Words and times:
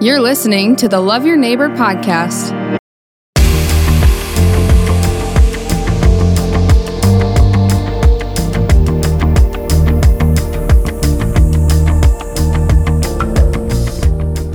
You're 0.00 0.20
listening 0.20 0.76
to 0.76 0.88
the 0.88 1.00
Love 1.00 1.24
Your 1.24 1.36
Neighbor 1.36 1.68
podcast. 1.70 2.52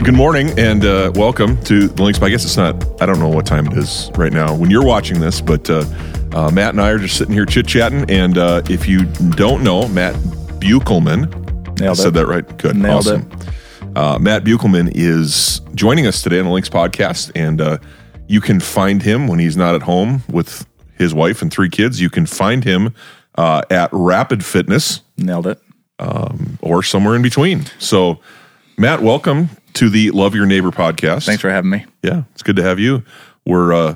Good 0.04 0.16
morning 0.16 0.50
and 0.58 0.84
uh, 0.84 1.12
welcome 1.14 1.62
to 1.66 1.88
the 1.88 2.02
Lynx. 2.02 2.20
I 2.20 2.30
guess 2.32 2.44
it's 2.44 2.58
not. 2.58 3.00
I 3.00 3.06
don't 3.06 3.20
know 3.20 3.30
what 3.30 3.46
time 3.46 3.68
it 3.68 3.78
is 3.78 4.10
right 4.16 4.34
now 4.34 4.56
when 4.56 4.72
you're 4.72 4.84
watching 4.84 5.20
this, 5.20 5.40
but 5.42 5.70
uh, 5.70 5.86
uh, 6.34 6.50
Matt 6.50 6.72
and 6.72 6.82
I 6.82 6.90
are 6.90 6.98
just 6.98 7.18
sitting 7.18 7.36
here 7.36 7.46
chit 7.46 7.68
chatting. 7.68 8.10
And 8.10 8.40
uh, 8.40 8.64
if 8.68 8.88
you 8.88 9.06
don't 9.36 9.64
know, 9.64 9.88
Matt 9.90 10.16
Beukelman, 10.60 11.30
Nailed 11.80 12.00
I 12.00 12.02
said 12.02 12.08
it. 12.08 12.14
that 12.16 12.26
right. 12.26 12.58
Good, 12.58 12.78
Nailed 12.78 13.08
awesome. 13.08 13.30
Uh, 13.96 14.18
Matt 14.20 14.46
Beukelman 14.46 14.90
is 14.96 15.60
joining 15.76 16.08
us 16.08 16.22
today 16.22 16.40
on 16.40 16.46
the 16.46 16.52
Lynx 16.52 16.70
podcast, 16.70 17.32
and 17.36 17.60
uh, 17.60 17.78
you 18.28 18.40
can 18.40 18.62
find 18.62 19.04
him 19.04 19.28
when 19.28 19.38
he's 19.40 19.58
not 19.58 19.76
at 19.76 19.82
home 19.82 20.24
with 20.30 20.66
his 20.98 21.14
wife 21.14 21.42
and 21.42 21.52
three 21.52 21.70
kids. 21.70 22.00
You 22.00 22.10
can 22.10 22.26
find 22.26 22.64
him 22.64 22.94
uh, 23.36 23.64
at 23.70 23.90
Rapid 23.92 24.46
Fitness 24.46 25.02
Nailed 25.18 25.48
it. 25.48 25.62
or 26.62 26.84
somewhere 26.84 27.16
in 27.16 27.22
between. 27.22 27.66
So, 27.80 28.20
Matt, 28.78 29.02
welcome 29.02 29.50
to 29.74 29.90
the 29.90 30.12
Love 30.12 30.36
Your 30.36 30.46
Neighbor 30.46 30.72
podcast. 30.72 31.26
Thanks 31.26 31.42
for 31.42 31.50
having 31.50 31.70
me. 31.70 31.86
Yeah, 32.02 32.24
it's 32.32 32.44
good 32.44 32.56
to 32.56 32.64
have 32.64 32.80
you. 32.80 33.04
We're 33.46 33.74
uh, 33.74 33.96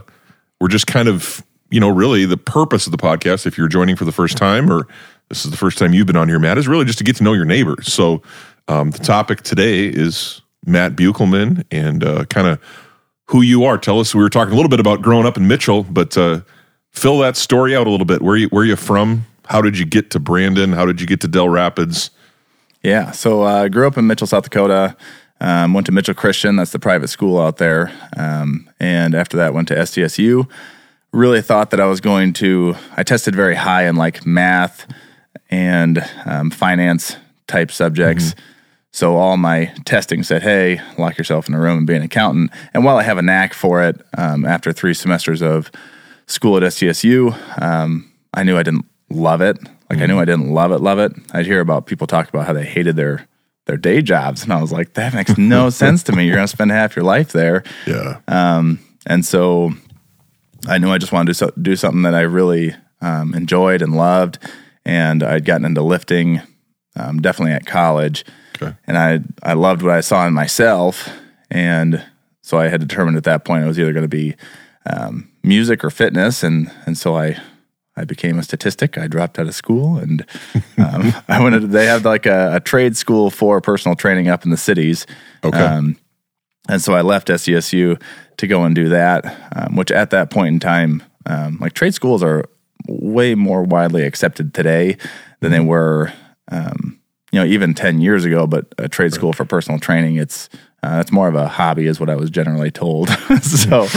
we're 0.59 0.67
just 0.67 0.87
kind 0.87 1.07
of 1.07 1.41
you 1.69 1.79
know 1.79 1.89
really 1.89 2.25
the 2.25 2.37
purpose 2.37 2.85
of 2.85 2.91
the 2.91 2.97
podcast. 2.97 3.45
If 3.45 3.57
you're 3.57 3.69
joining 3.69 3.95
for 3.95 4.03
the 4.03 4.11
first 4.11 4.35
time 4.35 4.69
or 4.69 4.87
this 5.29 5.45
is 5.45 5.51
the 5.51 5.57
first 5.57 5.77
time 5.77 5.93
you've 5.93 6.05
been 6.07 6.17
on 6.17 6.27
here, 6.27 6.39
Matt, 6.39 6.57
is 6.57 6.67
really 6.67 6.85
just 6.85 6.97
to 6.97 7.03
get 7.05 7.15
to 7.15 7.23
know 7.23 7.33
your 7.33 7.45
neighbors. 7.45 7.91
So 7.91 8.21
um, 8.67 8.91
the 8.91 8.99
topic 8.99 9.41
today 9.41 9.85
is 9.85 10.41
Matt 10.65 10.95
Beukelman 10.95 11.63
and 11.71 12.03
uh, 12.03 12.25
kind 12.25 12.47
of 12.47 12.59
who 13.25 13.41
you 13.41 13.63
are. 13.65 13.77
Tell 13.77 13.99
us. 13.99 14.15
We 14.15 14.21
were 14.21 14.29
talking 14.29 14.53
a 14.53 14.55
little 14.55 14.69
bit 14.69 14.79
about 14.79 15.01
growing 15.01 15.25
up 15.25 15.37
in 15.37 15.47
Mitchell, 15.47 15.83
but 15.83 16.17
uh, 16.17 16.41
fill 16.91 17.19
that 17.19 17.37
story 17.37 17.75
out 17.75 17.87
a 17.87 17.89
little 17.89 18.05
bit. 18.05 18.21
Where 18.21 18.35
you 18.35 18.47
where 18.47 18.65
you 18.65 18.75
from? 18.75 19.25
How 19.47 19.61
did 19.61 19.77
you 19.77 19.85
get 19.85 20.09
to 20.11 20.19
Brandon? 20.19 20.73
How 20.73 20.85
did 20.85 20.99
you 20.99 21.07
get 21.07 21.21
to 21.21 21.27
Dell 21.27 21.49
Rapids? 21.49 22.09
Yeah. 22.81 23.11
So 23.11 23.43
I 23.43 23.65
uh, 23.65 23.67
grew 23.67 23.87
up 23.87 23.97
in 23.97 24.07
Mitchell, 24.07 24.27
South 24.27 24.43
Dakota. 24.43 24.95
Um, 25.41 25.73
went 25.73 25.85
to 25.87 25.91
Mitchell 25.91 26.13
Christian. 26.13 26.55
That's 26.55 26.71
the 26.71 26.79
private 26.79 27.09
school 27.09 27.39
out 27.39 27.57
there. 27.57 27.91
Um, 28.15 28.69
and 28.79 29.13
after 29.13 29.37
that, 29.37 29.53
went 29.53 29.67
to 29.67 29.75
SDSU. 29.75 30.49
Really 31.11 31.41
thought 31.41 31.71
that 31.71 31.79
I 31.79 31.85
was 31.85 32.01
going 32.01 32.33
to. 32.33 32.75
I 32.95 33.03
tested 33.03 33.35
very 33.35 33.55
high 33.55 33.85
in 33.85 33.95
like 33.95 34.25
math 34.25 34.87
and 35.49 36.03
um, 36.25 36.51
finance 36.51 37.17
type 37.47 37.71
subjects. 37.71 38.33
So 38.95 39.17
all 39.17 39.35
my 39.35 39.73
testing 39.83 40.23
said, 40.23 40.41
"Hey, 40.41 40.79
lock 40.97 41.17
yourself 41.17 41.49
in 41.49 41.53
a 41.53 41.59
room 41.59 41.79
and 41.79 41.85
be 41.87 41.95
an 41.95 42.01
accountant." 42.01 42.49
And 42.73 42.85
while 42.85 42.95
I 42.97 43.03
have 43.03 43.17
a 43.17 43.21
knack 43.21 43.53
for 43.53 43.83
it, 43.83 43.99
um, 44.17 44.45
after 44.45 44.71
three 44.71 44.93
semesters 44.93 45.41
of 45.41 45.69
school 46.27 46.55
at 46.55 46.63
SDSU, 46.63 47.35
um, 47.61 48.09
I 48.33 48.43
knew 48.43 48.57
I 48.57 48.63
didn't 48.63 48.85
love 49.09 49.41
it. 49.41 49.59
Like 49.89 49.99
I 49.99 50.05
knew 50.05 50.17
I 50.17 50.23
didn't 50.23 50.49
love 50.49 50.71
it, 50.71 50.79
love 50.79 50.97
it. 50.99 51.11
I'd 51.33 51.45
hear 51.45 51.59
about 51.59 51.87
people 51.87 52.07
talk 52.07 52.29
about 52.29 52.47
how 52.47 52.53
they 52.53 52.63
hated 52.63 52.95
their 52.95 53.27
their 53.65 53.75
day 53.75 54.01
jobs, 54.01 54.43
and 54.43 54.53
I 54.53 54.61
was 54.61 54.71
like, 54.71 54.93
that 54.93 55.13
makes 55.13 55.37
no 55.37 55.69
sense 55.81 56.01
to 56.03 56.13
me. 56.13 56.25
You're 56.25 56.35
going 56.35 56.47
to 56.47 56.55
spend 56.55 56.71
half 56.71 56.95
your 56.95 57.03
life 57.03 57.33
there, 57.33 57.63
Yeah, 57.85 58.19
and 59.07 59.25
so 59.25 59.73
I 60.69 60.77
knew 60.77 60.89
I 60.89 60.99
just 60.99 61.11
wanted 61.11 61.27
to 61.27 61.33
so- 61.33 61.53
do 61.61 61.75
something 61.75 62.03
that 62.03 62.15
I 62.15 62.21
really 62.21 62.73
um, 63.01 63.33
enjoyed 63.35 63.81
and 63.81 63.93
loved. 63.93 64.39
And 64.85 65.21
I'd 65.21 65.43
gotten 65.43 65.65
into 65.65 65.81
lifting, 65.81 66.41
um, 66.95 67.21
definitely 67.21 67.51
at 67.53 67.65
college, 67.65 68.23
Okay. 68.55 68.75
and 68.87 68.97
I 68.97 69.19
I 69.43 69.53
loved 69.53 69.81
what 69.81 69.91
I 69.91 70.01
saw 70.01 70.25
in 70.27 70.33
myself, 70.33 71.09
and 71.49 72.03
so 72.41 72.57
I 72.57 72.67
had 72.67 72.79
determined 72.79 73.17
at 73.17 73.23
that 73.25 73.45
point 73.45 73.63
it 73.63 73.67
was 73.67 73.79
either 73.79 73.93
going 73.93 74.03
to 74.03 74.07
be 74.07 74.35
um, 74.85 75.29
music 75.43 75.83
or 75.83 75.89
fitness, 75.89 76.43
and 76.43 76.71
and 76.85 76.97
so 76.97 77.15
I 77.17 77.37
I 77.97 78.03
became 78.03 78.37
a 78.37 78.43
statistic. 78.43 78.97
I 78.97 79.07
dropped 79.07 79.39
out 79.39 79.47
of 79.47 79.55
school, 79.55 79.97
and 79.97 80.25
um, 80.77 81.13
I 81.27 81.41
went. 81.41 81.59
To, 81.59 81.67
they 81.67 81.85
have 81.85 82.05
like 82.05 82.25
a, 82.25 82.55
a 82.55 82.59
trade 82.59 82.97
school 82.97 83.29
for 83.29 83.61
personal 83.61 83.95
training 83.95 84.27
up 84.27 84.43
in 84.45 84.51
the 84.51 84.57
cities. 84.57 85.05
Okay. 85.43 85.57
Um, 85.57 85.97
and 86.67 86.81
so 86.81 86.93
I 86.93 87.01
left 87.01 87.27
SDSU 87.27 88.01
to 88.37 88.47
go 88.47 88.63
and 88.63 88.75
do 88.75 88.89
that, 88.89 89.25
um, 89.55 89.75
which 89.75 89.91
at 89.91 90.09
that 90.09 90.31
point 90.31 90.47
in 90.47 90.59
time, 90.59 91.03
um, 91.25 91.59
like 91.61 91.73
trade 91.73 91.93
schools 91.93 92.23
are 92.23 92.45
way 92.87 93.35
more 93.35 93.63
widely 93.63 94.03
accepted 94.03 94.53
today 94.53 94.97
than 95.41 95.51
they 95.51 95.59
were, 95.59 96.11
um, 96.51 96.99
you 97.35 97.41
know, 97.41 97.47
even 97.47 97.73
10 97.73 97.99
years 97.99 98.23
ago. 98.23 98.47
But 98.47 98.67
a 98.77 98.87
trade 98.87 99.13
school 99.13 99.33
for 99.33 99.43
personal 99.43 99.77
training, 99.77 100.15
it's, 100.15 100.47
uh, 100.81 100.99
it's 101.01 101.11
more 101.11 101.27
of 101.27 101.35
a 101.35 101.49
hobby, 101.49 101.85
is 101.85 101.99
what 101.99 102.09
I 102.09 102.15
was 102.15 102.29
generally 102.29 102.71
told. 102.71 103.09
so, 103.41 103.87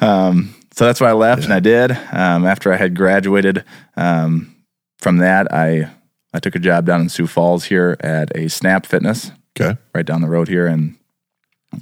um, 0.00 0.54
so 0.72 0.86
that's 0.86 0.98
why 0.98 1.10
I 1.10 1.12
left 1.12 1.44
and 1.44 1.52
I 1.52 1.60
did. 1.60 1.90
Um, 1.90 2.46
after 2.46 2.72
I 2.72 2.76
had 2.78 2.96
graduated 2.96 3.64
um, 3.98 4.56
from 4.96 5.18
that, 5.18 5.52
I, 5.52 5.90
I 6.32 6.38
took 6.38 6.54
a 6.54 6.58
job 6.58 6.86
down 6.86 7.02
in 7.02 7.10
Sioux 7.10 7.26
Falls 7.26 7.66
here 7.66 7.98
at 8.00 8.34
a 8.34 8.48
Snap 8.48 8.86
Fitness 8.86 9.30
okay, 9.60 9.78
right 9.94 10.06
down 10.06 10.22
the 10.22 10.28
road 10.28 10.48
here. 10.48 10.66
And 10.66 10.96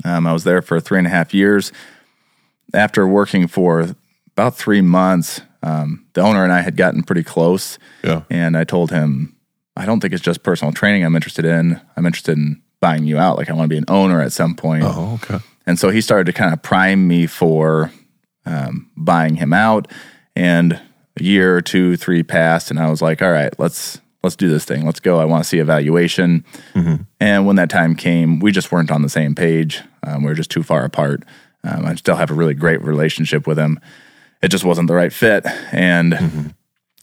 um, 0.05 0.27
I 0.27 0.33
was 0.33 0.43
there 0.43 0.63
for 0.63 0.81
three 0.81 0.99
and 0.99 1.07
a 1.07 1.11
half 1.11 1.33
years. 1.33 1.71
After 2.73 3.07
working 3.07 3.47
for 3.47 3.95
about 4.33 4.57
three 4.57 4.81
months, 4.81 5.43
um, 5.63 6.07
the 6.15 6.23
owner 6.23 6.43
and 6.43 6.53
I 6.53 6.63
had 6.63 6.77
gotten 6.77 7.05
pretty 7.05 7.23
close. 7.23 7.79
yeah, 8.03 8.23
And 8.31 8.57
I 8.57 8.65
told 8.65 8.91
him, 8.91 9.34
I 9.77 9.87
don't 9.87 10.01
think 10.01 10.13
it's 10.15 10.23
just 10.23 10.43
personal 10.43 10.73
training 10.73 11.05
I'm 11.05 11.15
interested 11.17 11.45
in. 11.45 11.81
I'm 11.97 12.07
interested 12.07 12.37
in 12.39 12.63
buying 12.81 13.05
you 13.05 13.19
out. 13.19 13.37
Like, 13.37 13.51
I 13.51 13.53
want 13.55 13.65
to 13.65 13.75
be 13.75 13.79
an 13.79 13.85
owner 13.89 14.21
at 14.21 14.33
some 14.33 14.55
point. 14.55 14.85
oh, 14.87 15.19
okay, 15.23 15.43
And 15.67 15.79
so 15.79 15.91
he 15.91 16.01
started 16.01 16.27
to 16.27 16.33
kind 16.33 16.53
of 16.53 16.63
prime 16.63 17.09
me 17.09 17.27
for 17.27 17.91
um, 18.47 18.91
buying 18.97 19.37
him 19.37 19.53
out. 19.53 19.91
And 20.37 20.81
a 21.19 21.23
year 21.23 21.57
or 21.57 21.61
two, 21.63 21.97
three 21.97 22.23
passed, 22.23 22.71
and 22.71 22.79
I 22.81 22.91
was 22.91 23.01
like, 23.01 23.23
"All 23.23 23.31
right, 23.31 23.53
let's 23.59 24.01
let's 24.25 24.35
do 24.35 24.49
this 24.49 24.65
thing. 24.65 24.85
Let's 24.85 24.99
go. 25.01 25.21
I 25.21 25.25
want 25.25 25.45
to 25.45 25.49
see 25.49 25.59
evaluation." 25.61 26.45
And 27.21 27.47
when 27.47 27.55
that 27.57 27.71
time 27.71 27.95
came, 27.95 28.41
we 28.41 28.51
just 28.51 28.73
weren't 28.73 28.91
on 28.91 29.03
the 29.03 29.09
same 29.09 29.35
page. 29.37 29.81
Um, 30.03 30.23
we 30.25 30.29
were 30.29 30.35
just 30.35 30.51
too 30.51 30.65
far 30.65 30.85
apart. 30.85 31.23
Um, 31.63 31.87
I 31.87 31.95
still 31.95 32.17
have 32.17 32.31
a 32.33 32.35
really 32.35 32.55
great 32.55 32.83
relationship 32.83 33.47
with 33.47 33.59
him. 33.59 33.79
It 34.43 34.49
just 34.49 34.65
wasn't 34.65 34.89
the 34.89 34.95
right 34.95 35.13
fit, 35.13 35.47
and 35.73 36.15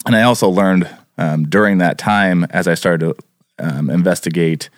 and 0.06 0.16
I 0.16 0.24
also 0.24 0.50
learned 0.50 0.90
um, 1.22 1.44
during 1.48 1.78
that 1.78 1.98
time 1.98 2.46
as 2.46 2.68
I 2.68 2.74
started 2.74 3.16
to 3.58 3.66
um, 3.66 3.90
investigate 3.90 4.70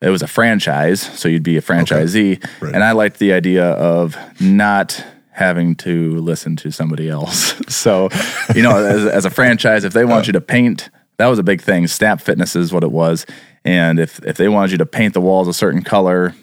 it 0.00 0.10
was 0.10 0.22
a 0.22 0.28
franchise, 0.28 1.00
so 1.00 1.28
you'd 1.28 1.42
be 1.42 1.56
a 1.56 1.62
franchisee. 1.62 2.44
Right. 2.60 2.74
And 2.74 2.84
I 2.84 2.92
liked 2.92 3.18
the 3.18 3.32
idea 3.32 3.70
of 3.72 4.16
not 4.40 5.04
having 5.32 5.74
to 5.76 6.16
listen 6.18 6.56
to 6.56 6.70
somebody 6.70 7.08
else. 7.08 7.54
so, 7.68 8.08
you 8.54 8.62
know, 8.62 8.76
as, 8.76 9.06
as 9.06 9.24
a 9.24 9.30
franchise, 9.30 9.84
if 9.84 9.92
they 9.92 10.04
want 10.04 10.28
you 10.28 10.32
to 10.34 10.40
paint, 10.40 10.90
that 11.16 11.26
was 11.26 11.40
a 11.40 11.42
big 11.42 11.60
thing. 11.60 11.88
Snap 11.88 12.20
Fitness 12.20 12.54
is 12.54 12.72
what 12.72 12.84
it 12.84 12.92
was. 12.92 13.26
And 13.64 13.98
if, 13.98 14.20
if 14.24 14.36
they 14.36 14.48
wanted 14.48 14.70
you 14.70 14.78
to 14.78 14.86
paint 14.86 15.14
the 15.14 15.20
walls 15.20 15.48
a 15.48 15.52
certain 15.52 15.82
color, 15.82 16.34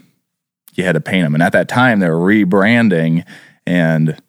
you 0.73 0.83
had 0.83 0.93
to 0.93 1.01
paint 1.01 1.25
them. 1.25 1.33
And 1.33 1.41
at 1.41 1.53
that 1.53 1.69
time, 1.69 1.99
they 1.99 2.09
were 2.09 2.15
rebranding 2.15 3.25
and 3.65 4.21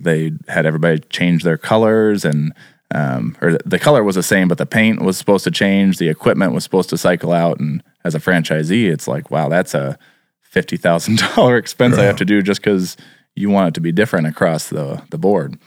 they 0.00 0.32
had 0.48 0.66
everybody 0.66 0.98
change 1.10 1.44
their 1.44 1.56
colors 1.56 2.24
and 2.24 2.52
um, 2.94 3.36
or 3.40 3.58
the 3.64 3.78
color 3.78 4.04
was 4.04 4.16
the 4.16 4.22
same, 4.22 4.48
but 4.48 4.58
the 4.58 4.66
paint 4.66 5.02
was 5.02 5.16
supposed 5.16 5.44
to 5.44 5.50
change. 5.50 5.98
The 5.98 6.08
equipment 6.08 6.52
was 6.52 6.64
supposed 6.64 6.90
to 6.90 6.98
cycle 6.98 7.32
out. 7.32 7.58
And 7.58 7.82
as 8.04 8.14
a 8.14 8.18
franchisee, 8.18 8.90
it's 8.90 9.08
like, 9.08 9.30
wow, 9.30 9.48
that's 9.48 9.74
a 9.74 9.98
fifty 10.40 10.76
thousand 10.76 11.18
dollar 11.18 11.56
expense 11.58 11.96
I 11.96 12.04
have 12.04 12.16
to 12.16 12.24
do 12.24 12.42
just 12.42 12.60
because 12.60 12.96
you 13.34 13.48
want 13.48 13.68
it 13.68 13.74
to 13.74 13.80
be 13.80 13.92
different 13.92 14.26
across 14.26 14.68
the 14.68 15.02
the 15.10 15.18
board. 15.18 15.58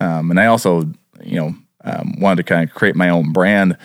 Um, 0.00 0.30
and 0.30 0.40
I 0.40 0.46
also, 0.46 0.90
you 1.22 1.36
know, 1.36 1.54
um, 1.84 2.14
wanted 2.18 2.38
to 2.38 2.42
kind 2.42 2.68
of 2.68 2.74
create 2.74 2.96
my 2.96 3.08
own 3.08 3.32
brand, 3.32 3.78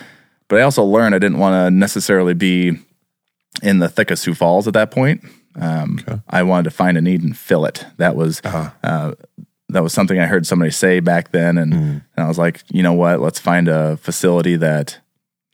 but 0.48 0.58
I 0.58 0.62
also 0.62 0.82
learned 0.82 1.14
I 1.14 1.18
didn't 1.18 1.38
want 1.38 1.54
to 1.54 1.70
necessarily 1.70 2.34
be 2.34 2.78
in 3.62 3.78
the 3.78 3.88
thick 3.88 4.10
of 4.10 4.18
Sioux 4.18 4.34
Falls 4.34 4.66
at 4.66 4.74
that 4.74 4.90
point. 4.90 5.24
Um, 5.54 6.00
I 6.28 6.42
wanted 6.42 6.64
to 6.64 6.70
find 6.70 6.96
a 6.96 7.00
need 7.00 7.22
and 7.22 7.36
fill 7.36 7.64
it. 7.64 7.84
That 7.98 8.16
was 8.16 8.40
uh, 8.82 9.14
that 9.72 9.82
was 9.82 9.92
something 9.92 10.18
I 10.18 10.26
heard 10.26 10.46
somebody 10.46 10.70
say 10.70 11.00
back 11.00 11.32
then, 11.32 11.58
and, 11.58 11.74
hmm. 11.74 11.80
and 11.80 12.18
I 12.18 12.28
was 12.28 12.38
like, 12.38 12.62
you 12.70 12.82
know 12.82 12.92
what? 12.92 13.20
Let's 13.20 13.38
find 13.38 13.68
a 13.68 13.96
facility 13.96 14.56
that 14.56 15.00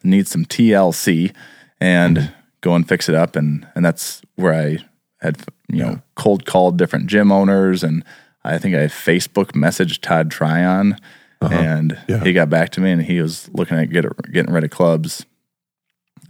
needs 0.03 0.31
some 0.31 0.45
TLC 0.45 1.35
and 1.81 2.19
hmm. 2.19 2.27
go 2.61 2.75
and 2.75 2.89
fix 2.89 3.09
it 3.09 3.15
up, 3.15 3.37
and 3.37 3.67
and 3.75 3.85
that's 3.85 4.23
where 4.37 4.55
I 4.55 4.79
had 5.21 5.39
you 5.69 5.83
know 5.83 6.01
cold 6.15 6.47
called 6.47 6.77
different 6.77 7.07
gym 7.07 7.33
owners, 7.33 7.83
and 7.83 8.05
I 8.45 8.59
think 8.59 8.75
I 8.75 8.87
Facebook 8.87 9.53
messaged 9.53 10.01
Todd 10.01 10.31
Tryon, 10.31 10.97
uh-huh. 11.41 11.55
and 11.55 11.99
Yeah. 12.09 12.23
he 12.25 12.33
got 12.33 12.51
back 12.51 12.71
to 12.71 12.81
me, 12.81 12.93
and 12.93 13.03
he 13.03 13.21
was 13.21 13.49
looking 13.53 13.79
at 13.79 13.91
get, 13.91 14.05
getting 14.33 14.53
rid 14.53 14.65
of 14.65 14.71
clubs 14.71 15.25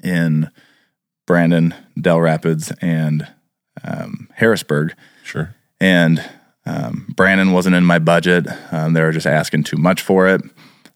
in 0.02 0.50
Brandon, 1.26 1.75
Del 2.00 2.20
Rapids, 2.20 2.73
and 2.81 3.26
um, 3.84 4.29
Harrisburg. 4.34 4.94
sure, 5.25 5.55
And 5.81 6.29
um, 6.69 7.06
Brandon 7.17 7.53
wasn't 7.53 7.76
in 7.76 7.85
my 7.85 7.99
budget. 7.99 8.47
Um, 8.70 8.93
they 8.93 9.03
were 9.03 9.12
just 9.12 9.26
asking 9.26 9.65
too 9.65 9.76
much 9.76 10.03
for 10.03 10.29
it. 10.29 10.43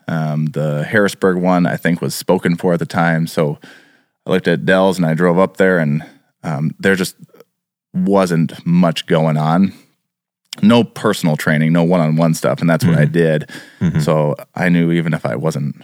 Um, 0.09 0.47
the 0.47 0.85
Harrisburg 0.85 1.39
one, 1.39 1.67
I 1.67 1.77
think, 1.77 2.01
was 2.01 2.15
spoken 2.15 2.57
for 2.57 2.75
at 2.75 2.79
the 2.79 2.87
time. 2.87 3.27
So 3.27 3.59
I 4.27 4.31
looked 4.31 4.49
at 4.49 4.65
Dell's 4.67 4.99
and 4.99 5.07
I 5.07 5.15
drove 5.15 5.39
up 5.39 5.57
there, 5.57 5.79
and 5.79 6.05
um, 6.43 6.75
they're 6.79 6.97
just 6.97 7.17
wasn't 7.95 8.65
much 8.67 9.07
going 9.07 9.37
on. 9.37 9.73
No 10.61 10.85
personal 10.85 11.37
training, 11.37 11.73
no 11.73 11.83
one 11.83 12.01
on 12.01 12.17
one 12.17 12.35
stuff. 12.35 12.61
And 12.61 12.69
that's 12.69 12.85
what 12.85 12.99
I 12.99 13.07
did. 13.07 13.49
So 14.01 14.35
I 14.55 14.69
knew 14.69 14.93
even 14.93 15.15
if 15.15 15.25
I 15.25 15.35
wasn't 15.35 15.77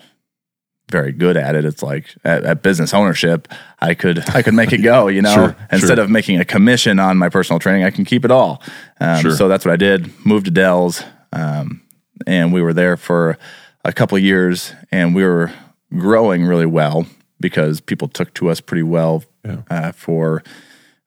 very 0.90 1.12
good 1.12 1.36
at 1.36 1.54
it, 1.54 1.64
it's 1.64 1.82
like 1.82 2.06
at, 2.24 2.44
at 2.44 2.62
business 2.62 2.94
ownership, 2.94 3.48
I 3.80 3.94
could 3.94 4.28
I 4.30 4.42
could 4.42 4.54
make 4.54 4.72
it 4.72 4.78
go, 4.78 5.08
you 5.08 5.22
know. 5.26 5.34
Sure, 5.34 5.56
Instead 5.70 5.96
sure. 5.96 6.04
of 6.04 6.10
making 6.10 6.40
a 6.40 6.44
commission 6.44 6.98
on 6.98 7.16
my 7.18 7.28
personal 7.28 7.58
training, 7.58 7.84
I 7.84 7.90
can 7.90 8.04
keep 8.04 8.24
it 8.24 8.30
all. 8.30 8.62
Um, 9.00 9.20
Sure. 9.22 9.30
So 9.32 9.48
that's 9.48 9.64
what 9.64 9.72
I 9.72 9.76
did. 9.76 10.10
Moved 10.24 10.46
to 10.46 10.50
Dell's, 10.50 11.02
um, 11.32 11.82
and 12.26 12.52
we 12.52 12.62
were 12.62 12.72
there 12.72 12.96
for 12.96 13.38
a 13.84 13.92
couple 13.92 14.16
of 14.16 14.22
years, 14.24 14.72
and 14.90 15.14
we 15.14 15.24
were 15.24 15.52
growing 15.96 16.44
really 16.44 16.66
well 16.66 17.06
because 17.40 17.80
people 17.80 18.08
took 18.08 18.34
to 18.34 18.48
us 18.50 18.60
pretty 18.60 18.82
well 18.82 19.24
Yeah. 19.44 19.62
uh, 19.70 19.92
for 19.92 20.42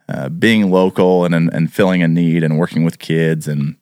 uh, 0.10 0.30
being 0.30 0.72
local 0.72 1.26
and, 1.26 1.34
and 1.36 1.54
and 1.54 1.72
filling 1.74 2.02
a 2.04 2.08
need 2.08 2.44
and 2.44 2.58
working 2.58 2.84
with 2.86 2.98
kids 3.00 3.48
and 3.48 3.76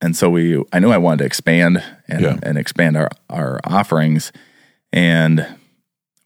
and 0.00 0.14
so 0.16 0.28
we 0.30 0.62
I 0.72 0.78
knew 0.78 0.90
I 0.90 0.98
wanted 0.98 1.18
to 1.20 1.24
expand 1.24 1.82
and, 2.08 2.20
Yeah. 2.22 2.38
and 2.42 2.58
expand 2.58 2.96
our 2.96 3.08
our 3.30 3.60
offerings 3.64 4.32
and 4.96 5.46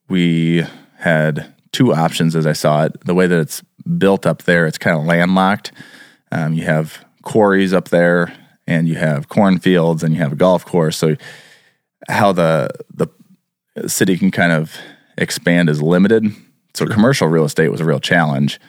we 0.08 0.64
had 0.98 1.52
two 1.72 1.92
options 1.92 2.36
as 2.36 2.46
I 2.46 2.52
saw 2.52 2.84
it. 2.84 3.04
The 3.04 3.14
way 3.16 3.26
that 3.26 3.38
it's 3.38 3.62
built 3.98 4.24
up 4.26 4.44
there, 4.44 4.64
it's 4.64 4.78
kind 4.78 4.96
of 4.96 5.04
landlocked. 5.04 5.72
Um, 6.30 6.54
you 6.54 6.64
have 6.64 7.04
quarries 7.22 7.74
up 7.74 7.88
there, 7.88 8.32
and 8.68 8.88
you 8.88 8.94
have 8.94 9.28
cornfields, 9.28 10.04
and 10.04 10.14
you 10.14 10.20
have 10.20 10.32
a 10.32 10.36
golf 10.36 10.64
course. 10.64 10.96
So, 10.96 11.16
how 12.08 12.30
the 12.30 12.70
the 12.94 13.08
city 13.88 14.16
can 14.16 14.30
kind 14.30 14.52
of 14.52 14.76
expand 15.18 15.68
is 15.68 15.82
limited. 15.82 16.32
So, 16.72 16.86
commercial 16.86 17.26
real 17.26 17.44
estate 17.44 17.72
was 17.72 17.80
a 17.80 17.84
real 17.84 18.00
challenge. 18.00 18.60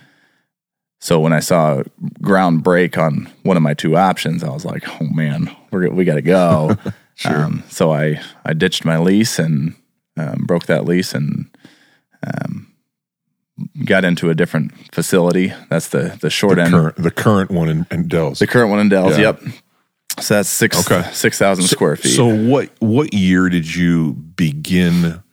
So 1.03 1.19
when 1.19 1.33
I 1.33 1.39
saw 1.39 1.81
ground 2.21 2.61
break 2.63 2.95
on 2.95 3.31
one 3.41 3.57
of 3.57 3.63
my 3.63 3.73
two 3.73 3.97
options, 3.97 4.43
I 4.43 4.49
was 4.49 4.65
like, 4.65 4.83
"Oh 5.01 5.05
man, 5.05 5.55
we're 5.71 5.89
we 5.89 6.05
got 6.05 6.15
to 6.15 6.21
go." 6.21 6.77
um, 7.25 7.63
so 7.69 7.91
I 7.91 8.21
I 8.45 8.53
ditched 8.53 8.85
my 8.85 8.97
lease 8.97 9.39
and 9.39 9.75
um, 10.17 10.43
broke 10.45 10.65
that 10.67 10.85
lease 10.85 11.13
and 11.13 11.45
um, 12.25 12.73
got 13.85 14.05
into 14.05 14.29
a 14.29 14.35
different 14.35 14.71
facility. 14.93 15.53
That's 15.69 15.89
the 15.89 16.17
the 16.21 16.29
short 16.29 16.59
end. 16.59 16.71
Current, 16.71 16.95
the 16.97 17.11
current 17.11 17.51
one 17.51 17.69
in, 17.69 17.87
in 17.91 18.07
Dells. 18.07 18.39
The 18.39 18.47
current 18.47 18.69
one 18.69 18.79
in 18.79 18.89
Dells. 18.89 19.17
Yeah. 19.17 19.33
Yep. 19.41 19.41
So 20.19 20.33
that's 20.35 20.49
six 20.49 20.77
Okay. 20.89 21.09
six 21.13 21.37
thousand 21.37 21.65
square 21.65 21.95
feet. 21.95 22.09
So 22.15 22.25
what 22.27 22.69
what 22.79 23.13
year 23.13 23.49
did 23.49 23.73
you 23.75 24.13
begin? 24.13 25.23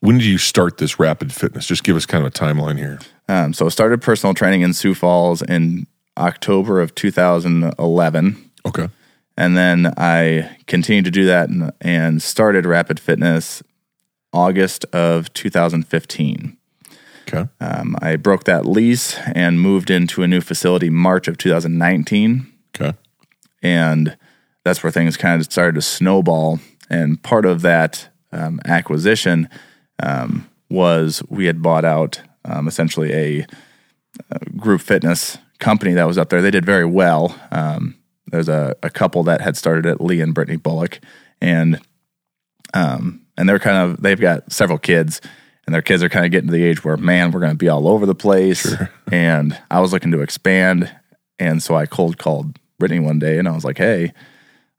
When 0.00 0.16
did 0.18 0.26
you 0.26 0.38
start 0.38 0.78
this 0.78 1.00
rapid 1.00 1.32
fitness? 1.32 1.66
Just 1.66 1.82
give 1.82 1.96
us 1.96 2.06
kind 2.06 2.24
of 2.24 2.32
a 2.32 2.34
timeline 2.34 2.78
here. 2.78 3.00
Um, 3.28 3.52
so 3.52 3.66
I 3.66 3.68
started 3.68 4.00
personal 4.00 4.32
training 4.32 4.62
in 4.62 4.72
Sioux 4.72 4.94
Falls 4.94 5.42
in 5.42 5.86
October 6.16 6.80
of 6.80 6.94
2011. 6.94 8.50
Okay. 8.64 8.88
And 9.38 9.56
then 9.56 9.94
I 9.96 10.56
continued 10.66 11.04
to 11.04 11.12
do 11.12 11.24
that 11.26 11.48
and, 11.48 11.72
and 11.80 12.20
started 12.20 12.66
Rapid 12.66 12.98
Fitness 12.98 13.62
August 14.32 14.84
of 14.86 15.32
2015. 15.32 16.56
Okay. 17.28 17.48
Um, 17.60 17.96
I 18.02 18.16
broke 18.16 18.44
that 18.44 18.66
lease 18.66 19.16
and 19.36 19.60
moved 19.60 19.90
into 19.90 20.24
a 20.24 20.28
new 20.28 20.40
facility 20.40 20.90
March 20.90 21.28
of 21.28 21.38
2019. 21.38 22.52
Okay. 22.74 22.98
And 23.62 24.16
that's 24.64 24.82
where 24.82 24.90
things 24.90 25.16
kind 25.16 25.40
of 25.40 25.46
started 25.52 25.76
to 25.76 25.82
snowball. 25.82 26.58
And 26.90 27.22
part 27.22 27.44
of 27.44 27.62
that 27.62 28.08
um, 28.32 28.60
acquisition 28.64 29.48
um, 30.02 30.50
was 30.68 31.22
we 31.28 31.46
had 31.46 31.62
bought 31.62 31.84
out 31.84 32.20
um, 32.44 32.66
essentially 32.66 33.12
a, 33.12 33.46
uh 34.32 34.38
group 34.56 34.80
fitness 34.80 35.38
company 35.60 35.92
that 35.92 36.08
was 36.08 36.18
up 36.18 36.28
there. 36.28 36.42
They 36.42 36.50
did 36.50 36.64
very 36.64 36.86
well. 36.86 37.38
Um, 37.52 37.97
there's 38.30 38.48
a, 38.48 38.76
a 38.82 38.90
couple 38.90 39.22
that 39.24 39.40
had 39.40 39.56
started 39.56 39.86
it, 39.86 40.00
Lee 40.00 40.20
and 40.20 40.34
Brittany 40.34 40.56
Bullock, 40.56 41.00
and 41.40 41.80
um, 42.74 43.22
and 43.36 43.48
they're 43.48 43.58
kind 43.58 43.90
of 43.90 44.02
they've 44.02 44.20
got 44.20 44.50
several 44.52 44.78
kids, 44.78 45.20
and 45.66 45.74
their 45.74 45.82
kids 45.82 46.02
are 46.02 46.08
kind 46.08 46.24
of 46.24 46.30
getting 46.30 46.48
to 46.48 46.52
the 46.52 46.64
age 46.64 46.84
where 46.84 46.96
man, 46.96 47.30
we're 47.30 47.40
going 47.40 47.52
to 47.52 47.56
be 47.56 47.68
all 47.68 47.88
over 47.88 48.06
the 48.06 48.14
place. 48.14 48.74
And 49.10 49.58
I 49.70 49.80
was 49.80 49.90
looking 49.90 50.10
to 50.10 50.20
expand, 50.20 50.94
and 51.38 51.62
so 51.62 51.74
I 51.74 51.86
cold 51.86 52.18
called 52.18 52.58
Brittany 52.78 53.00
one 53.00 53.18
day, 53.18 53.38
and 53.38 53.48
I 53.48 53.52
was 53.52 53.64
like, 53.64 53.78
hey. 53.78 54.12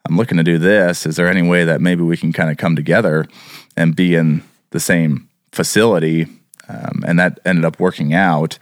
I'm 0.08 0.16
looking 0.16 0.38
to 0.38 0.44
do 0.44 0.58
this. 0.58 1.06
Is 1.06 1.18
there 1.18 1.28
any 1.28 1.42
way 1.42 1.66
that 1.66 1.82
maybe 1.82 2.02
we 2.02 2.18
can 2.18 2.32
kind 2.32 2.50
of 2.50 2.58
come 2.58 2.76
together 2.76 3.28
and 3.76 3.96
be 3.96 4.16
in 4.16 4.44
the 4.72 4.80
same 4.80 5.30
facility? 5.52 6.26
Um, 6.68 7.04
and 7.06 7.20
that 7.20 7.40
ended 7.46 7.66
up 7.66 7.80
working 7.80 8.14
out 8.14 8.58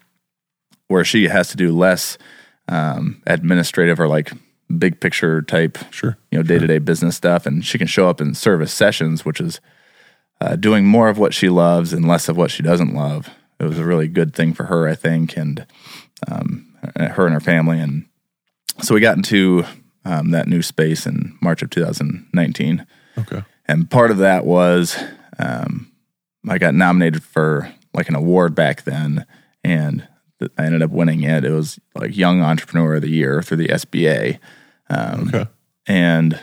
where 0.87 1.03
she 1.03 1.25
has 1.25 1.49
to 1.49 1.57
do 1.57 1.75
less 1.75 2.17
um, 2.69 3.21
administrative 3.27 3.99
or 3.99 4.07
like 4.07 4.31
big 4.75 4.99
picture 4.99 5.41
type, 5.41 5.77
Sure. 5.91 6.17
you 6.31 6.37
know, 6.37 6.43
day 6.43 6.59
to 6.59 6.67
day 6.67 6.79
business 6.79 7.15
stuff. 7.15 7.45
And 7.45 7.65
she 7.65 7.77
can 7.77 7.87
show 7.87 8.09
up 8.09 8.19
in 8.21 8.33
service 8.33 8.73
sessions, 8.73 9.23
which 9.25 9.39
is 9.39 9.59
uh, 10.41 10.55
doing 10.55 10.85
more 10.85 11.09
of 11.09 11.17
what 11.17 11.33
she 11.33 11.49
loves 11.49 11.93
and 11.93 12.07
less 12.07 12.29
of 12.29 12.37
what 12.37 12.51
she 12.51 12.63
doesn't 12.63 12.93
love. 12.93 13.29
It 13.59 13.65
was 13.65 13.79
a 13.79 13.85
really 13.85 14.07
good 14.07 14.35
thing 14.35 14.53
for 14.53 14.65
her, 14.65 14.87
I 14.87 14.93
think, 14.95 15.35
and 15.35 15.65
um, 16.27 16.75
her 16.95 17.25
and 17.25 17.33
her 17.33 17.39
family. 17.39 17.79
And 17.79 18.05
so 18.81 18.93
we 18.93 19.01
got 19.01 19.17
into 19.17 19.65
um, 20.05 20.29
that 20.31 20.47
new 20.47 20.61
space 20.61 21.07
in 21.07 21.37
March 21.41 21.61
of 21.63 21.69
2019. 21.71 22.85
Okay. 23.17 23.43
And 23.65 23.89
part 23.89 24.11
of 24.11 24.17
that 24.17 24.45
was 24.45 24.95
um, 25.39 25.91
I 26.47 26.57
got 26.57 26.75
nominated 26.75 27.23
for 27.23 27.73
like 27.93 28.09
an 28.09 28.15
award 28.15 28.53
back 28.53 28.83
then, 28.83 29.25
and 29.63 30.07
I 30.57 30.65
ended 30.65 30.81
up 30.83 30.91
winning 30.91 31.23
it. 31.23 31.43
It 31.45 31.51
was 31.51 31.79
like 31.95 32.15
Young 32.15 32.41
Entrepreneur 32.41 32.95
of 32.95 33.01
the 33.01 33.09
Year 33.09 33.41
through 33.41 33.57
the 33.57 33.69
SBA. 33.69 34.39
Um, 34.89 35.27
Okay. 35.33 35.45
and 35.87 36.39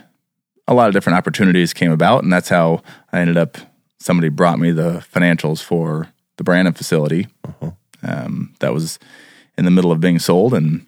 a 0.67 0.75
lot 0.75 0.89
of 0.89 0.95
different 0.95 1.17
opportunities 1.19 1.73
came 1.73 1.93
about, 1.93 2.23
and 2.25 2.33
that's 2.33 2.49
how 2.49 2.83
I 3.13 3.21
ended 3.21 3.37
up. 3.37 3.57
Somebody 4.01 4.29
brought 4.29 4.59
me 4.59 4.71
the 4.73 5.05
financials 5.15 5.63
for 5.63 6.09
the 6.37 6.45
Brandon 6.45 6.75
facility. 6.75 7.29
Um, 8.03 8.55
that 8.61 8.73
was 8.75 8.99
in 9.57 9.65
the 9.65 9.71
middle 9.71 9.93
of 9.93 10.01
being 10.01 10.19
sold, 10.19 10.53
and 10.55 10.87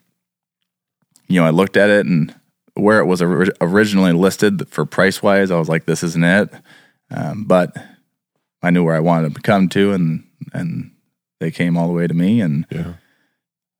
you 1.28 1.40
know, 1.40 1.46
I 1.46 1.50
looked 1.50 1.76
at 1.76 1.88
it 1.90 2.06
and 2.06 2.34
where 2.74 2.98
it 3.00 3.06
was 3.06 3.22
ori- 3.22 3.50
originally 3.60 4.12
listed 4.12 4.68
for 4.68 4.84
price 4.84 5.22
wise, 5.22 5.50
I 5.50 5.58
was 5.58 5.68
like, 5.68 5.86
"This 5.86 6.02
isn't 6.02 6.24
it." 6.24 6.50
Um, 7.10 7.44
but 7.44 7.74
I 8.62 8.70
knew 8.70 8.84
where 8.84 8.94
I 8.96 9.00
wanted 9.00 9.34
to 9.34 9.40
come 9.40 9.68
to, 9.70 9.92
and 9.92 10.24
and 10.52 10.90
they 11.40 11.50
came 11.50 11.76
all 11.76 11.86
the 11.88 11.92
way 11.94 12.06
to 12.06 12.14
me, 12.14 12.40
and 12.40 12.66
Yeah. 12.70 12.94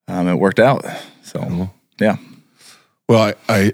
um, 0.09 0.29
it 0.29 0.35
worked 0.37 0.59
out. 0.61 0.85
So 1.23 1.71
yeah, 1.99 2.17
Well, 3.09 3.23
I, 3.23 3.35
I 3.49 3.73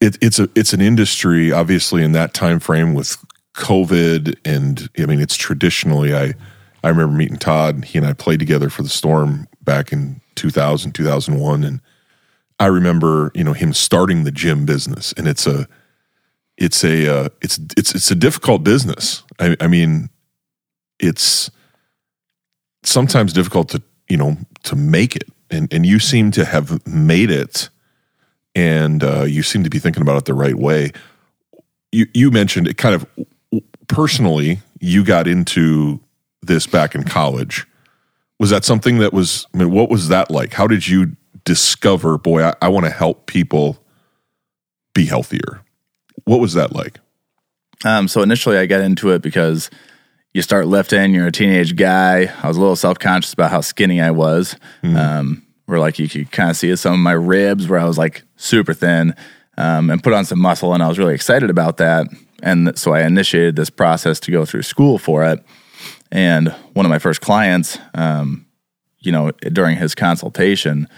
it, 0.00 0.16
it's 0.20 0.38
a 0.38 0.48
it's 0.54 0.72
an 0.72 0.80
industry 0.80 1.50
obviously 1.52 2.02
in 2.04 2.12
that 2.12 2.32
time 2.34 2.60
frame 2.60 2.94
with 2.94 3.16
COVID 3.54 4.36
and 4.44 4.88
I 4.98 5.06
mean 5.06 5.20
it's 5.20 5.36
traditionally 5.36 6.14
I 6.14 6.34
I 6.84 6.88
remember 6.90 7.16
meeting 7.16 7.36
Todd. 7.38 7.84
He 7.84 7.98
and 7.98 8.06
I 8.06 8.12
played 8.12 8.38
together 8.38 8.70
for 8.70 8.82
the 8.82 8.88
Storm 8.88 9.48
back 9.64 9.92
in 9.92 10.20
2000 10.36 10.92
2001 10.92 11.64
and 11.64 11.80
I 12.60 12.66
remember 12.66 13.32
you 13.34 13.42
know 13.44 13.52
him 13.54 13.72
starting 13.72 14.22
the 14.24 14.30
gym 14.30 14.64
business 14.64 15.12
and 15.16 15.26
it's 15.26 15.46
a 15.46 15.66
it's 16.56 16.84
a 16.84 17.12
uh, 17.24 17.28
it's 17.42 17.58
it's 17.76 17.94
it's 17.94 18.10
a 18.10 18.14
difficult 18.16 18.62
business. 18.64 19.24
I, 19.40 19.56
I 19.60 19.66
mean 19.66 20.10
it's 21.00 21.50
sometimes 22.88 23.32
difficult 23.32 23.68
to 23.70 23.82
you 24.08 24.16
know 24.16 24.36
to 24.64 24.76
make 24.76 25.16
it 25.16 25.28
and 25.50 25.72
and 25.72 25.86
you 25.86 25.98
seem 25.98 26.30
to 26.32 26.44
have 26.44 26.86
made 26.86 27.30
it 27.30 27.68
and 28.54 29.04
uh, 29.04 29.22
you 29.22 29.42
seem 29.42 29.62
to 29.62 29.70
be 29.70 29.78
thinking 29.78 30.02
about 30.02 30.16
it 30.16 30.24
the 30.24 30.34
right 30.34 30.56
way. 30.56 30.90
You 31.92 32.06
you 32.12 32.30
mentioned 32.30 32.66
it 32.66 32.76
kind 32.76 32.94
of 32.94 33.06
personally. 33.86 34.60
You 34.80 35.04
got 35.04 35.26
into 35.26 36.00
this 36.42 36.66
back 36.66 36.94
in 36.94 37.04
college. 37.04 37.66
Was 38.40 38.50
that 38.50 38.64
something 38.64 38.98
that 38.98 39.12
was? 39.12 39.46
I 39.54 39.58
mean, 39.58 39.70
what 39.70 39.90
was 39.90 40.08
that 40.08 40.30
like? 40.30 40.54
How 40.54 40.66
did 40.66 40.88
you 40.88 41.16
discover? 41.44 42.18
Boy, 42.18 42.42
I, 42.42 42.54
I 42.60 42.68
want 42.68 42.86
to 42.86 42.92
help 42.92 43.26
people 43.26 43.82
be 44.94 45.06
healthier. 45.06 45.62
What 46.24 46.40
was 46.40 46.54
that 46.54 46.74
like? 46.74 46.98
Um, 47.84 48.08
so 48.08 48.22
initially, 48.22 48.58
I 48.58 48.66
got 48.66 48.80
into 48.80 49.10
it 49.10 49.22
because 49.22 49.70
you 50.34 50.42
start 50.42 50.66
lifting. 50.66 51.14
You're 51.14 51.28
a 51.28 51.32
teenage 51.32 51.76
guy. 51.76 52.32
I 52.42 52.48
was 52.48 52.56
a 52.56 52.60
little 52.60 52.76
self 52.76 52.98
conscious 52.98 53.32
about 53.32 53.50
how 53.50 53.60
skinny 53.60 54.00
I 54.00 54.10
was. 54.10 54.56
Um, 54.82 55.42
where 55.66 55.78
like 55.78 55.98
you 55.98 56.08
could 56.08 56.32
kind 56.32 56.48
of 56.48 56.56
see 56.56 56.74
some 56.76 56.94
of 56.94 57.00
my 57.00 57.12
ribs 57.12 57.68
where 57.68 57.78
I 57.78 57.84
was 57.84 57.98
like 57.98 58.22
super 58.36 58.72
thin, 58.72 59.14
um, 59.58 59.90
and 59.90 60.02
put 60.02 60.14
on 60.14 60.24
some 60.24 60.38
muscle, 60.38 60.72
and 60.72 60.82
I 60.82 60.88
was 60.88 60.98
really 60.98 61.14
excited 61.14 61.50
about 61.50 61.76
that. 61.76 62.06
And 62.42 62.78
so 62.78 62.94
I 62.94 63.02
initiated 63.02 63.56
this 63.56 63.68
process 63.68 64.18
to 64.20 64.30
go 64.30 64.44
through 64.46 64.62
school 64.62 64.96
for 64.96 65.24
it. 65.24 65.44
And 66.10 66.48
one 66.72 66.86
of 66.86 66.90
my 66.90 66.98
first 66.98 67.20
clients, 67.20 67.78
um, 67.94 68.46
you 69.00 69.12
know, 69.12 69.30
during 69.52 69.76
his 69.76 69.94
consultation, 69.94 70.88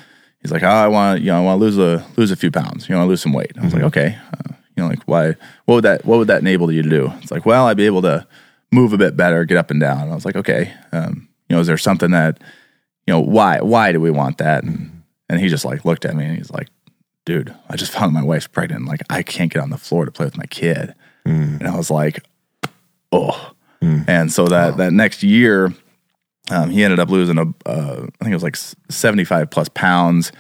he's 0.41 0.53
like, 0.53 0.63
"Oh, 0.63 0.69
I 0.69 0.87
want, 0.87 1.21
you 1.23 1.33
know, 1.33 1.39
I 1.39 1.45
want 1.45 1.59
to 1.59 1.65
lose 1.65 1.79
a 1.79 2.07
lose 2.17 2.31
a 2.31 2.37
few 2.37 2.51
pounds. 2.53 2.89
You 2.89 2.95
know, 2.95 3.01
I 3.01 3.05
lose 3.05 3.23
some 3.23 3.33
weight." 3.33 3.53
I 3.61 3.65
was 3.65 3.75
like, 3.75 3.83
"Okay." 3.83 4.17
Uh, 4.33 4.55
you 4.77 4.83
know, 4.83 4.89
like 4.89 5.03
why? 5.05 5.35
What 5.65 5.77
would 5.77 5.85
that? 5.85 6.05
What 6.05 6.19
would 6.19 6.29
that 6.29 6.43
enable 6.43 6.71
you 6.71 6.83
to 6.83 6.89
do? 6.89 7.13
It's 7.23 7.33
like, 7.33 7.45
well, 7.45 7.67
I'd 7.67 7.77
be 7.77 7.87
able 7.87 8.03
to 8.03 8.27
move 8.73 8.93
a 8.93 8.99
bit 8.99 9.17
better, 9.17 9.45
get 9.45 9.57
up 9.57 9.71
and 9.71 9.81
down. 9.81 10.03
And 10.03 10.12
I 10.12 10.15
was 10.15 10.25
like, 10.25 10.37
okay. 10.37 10.73
Um, 10.93 11.29
you 11.49 11.57
know, 11.57 11.61
is 11.61 11.67
there 11.67 11.79
something 11.79 12.12
that 12.12 12.41
you 13.07 13.15
know, 13.15 13.21
why 13.21 13.61
why 13.61 13.93
do 13.93 14.00
we 14.00 14.11
want 14.11 14.39
that? 14.39 14.62
And 14.62 15.03
and 15.29 15.41
he 15.41 15.49
just 15.49 15.65
like 15.65 15.85
looked 15.85 16.05
at 16.05 16.15
me 16.15 16.25
and 16.25 16.37
he's 16.37 16.50
like, 16.50 16.69
dude, 17.25 17.55
I 17.69 17.77
just 17.77 17.93
found 17.93 18.12
my 18.12 18.23
wife's 18.23 18.47
pregnant. 18.47 18.87
Like 18.87 19.00
I 19.11 19.23
can't 19.23 19.53
get 19.53 19.62
on 19.62 19.71
the 19.71 19.79
floor 19.79 20.05
to 20.05 20.12
play 20.12 20.27
with 20.27 20.37
my 20.37 20.47
kid. 20.47 20.95
And 21.59 21.67
I 21.67 21.77
was 21.77 21.91
like, 21.91 22.25
oh. 23.12 23.53
And 24.07 24.33
so 24.33 24.47
that 24.47 24.77
that 24.77 24.93
next 24.93 25.23
year, 25.23 25.75
um, 26.50 26.71
he 26.71 26.85
ended 26.85 27.00
up 27.00 27.11
losing 27.11 27.39
a, 27.39 27.47
uh, 27.67 28.07
I 28.21 28.25
think 28.25 28.33
it 28.33 28.35
was 28.35 28.43
like 28.43 28.57
75 28.57 29.50
plus 29.50 29.69
pounds. 29.71 30.33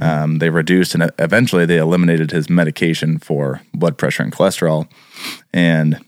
Um, 0.00 0.38
they 0.38 0.48
reduced 0.48 0.94
and 0.94 1.10
eventually 1.18 1.66
they 1.66 1.78
eliminated 1.78 2.30
his 2.30 2.48
medication 2.48 3.18
for 3.18 3.62
blood 3.74 3.98
pressure 3.98 4.22
and 4.22 4.32
cholesterol. 4.32 4.88
And 5.52 6.04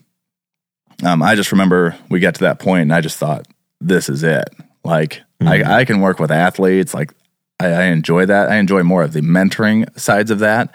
um, 1.03 1.21
I 1.21 1.35
just 1.35 1.51
remember 1.51 1.97
we 2.09 2.19
got 2.19 2.35
to 2.35 2.41
that 2.41 2.59
point 2.59 2.83
and 2.83 2.93
I 2.93 3.01
just 3.01 3.17
thought, 3.17 3.47
this 3.81 4.09
is 4.09 4.23
it. 4.23 4.49
Like, 4.83 5.21
I, 5.41 5.79
I 5.79 5.85
can 5.85 5.99
work 5.99 6.19
with 6.19 6.31
athletes. 6.31 6.93
Like, 6.93 7.13
I, 7.59 7.67
I 7.67 7.83
enjoy 7.85 8.25
that. 8.27 8.49
I 8.49 8.55
enjoy 8.55 8.83
more 8.83 9.03
of 9.03 9.13
the 9.13 9.21
mentoring 9.21 9.99
sides 9.99 10.31
of 10.31 10.39
that. 10.39 10.73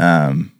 Um, 0.00 0.52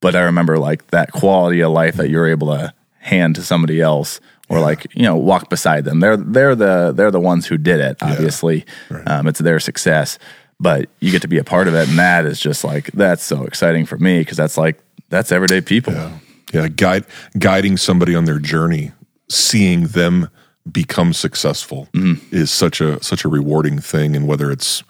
but 0.00 0.14
I 0.14 0.22
remember 0.22 0.58
like 0.58 0.86
that 0.88 1.12
quality 1.12 1.60
of 1.62 1.72
life 1.72 1.96
that 1.96 2.10
you're 2.10 2.28
able 2.28 2.48
to 2.48 2.74
hand 2.98 3.34
to 3.36 3.42
somebody 3.42 3.80
else 3.80 4.20
or 4.48 4.60
like 4.60 4.86
you 4.94 5.02
know 5.02 5.16
walk 5.16 5.48
beside 5.48 5.84
them. 5.84 6.00
They're 6.00 6.18
they're 6.18 6.54
the 6.54 6.92
they're 6.94 7.10
the 7.10 7.20
ones 7.20 7.46
who 7.46 7.56
did 7.56 7.80
it 7.80 7.96
obviously. 8.02 8.66
Um, 9.06 9.26
it's 9.26 9.40
their 9.40 9.60
success 9.60 10.18
but 10.60 10.88
you 11.00 11.10
get 11.10 11.20
to 11.22 11.28
be 11.28 11.38
a 11.38 11.44
part 11.44 11.68
of 11.68 11.74
it. 11.74 11.88
And 11.88 11.98
that 11.98 12.24
is 12.26 12.38
just 12.38 12.64
like 12.64 12.92
that's 12.92 13.22
so 13.22 13.44
exciting 13.44 13.86
for 13.86 13.98
me 13.98 14.20
because 14.20 14.36
that's 14.36 14.56
like 14.56 14.78
that's 15.08 15.32
everyday 15.32 15.60
people. 15.60 15.92
Yeah 15.92 16.18
guide 16.76 17.04
guiding 17.38 17.76
somebody 17.76 18.14
on 18.14 18.24
their 18.24 18.38
journey 18.38 18.92
seeing 19.28 19.88
them 19.88 20.28
become 20.70 21.12
successful 21.12 21.88
mm-hmm. 21.92 22.34
is 22.34 22.50
such 22.50 22.80
a 22.80 23.02
such 23.02 23.24
a 23.24 23.28
rewarding 23.28 23.78
thing. 23.78 24.16
And 24.16 24.26
whether 24.26 24.50
it's 24.50 24.82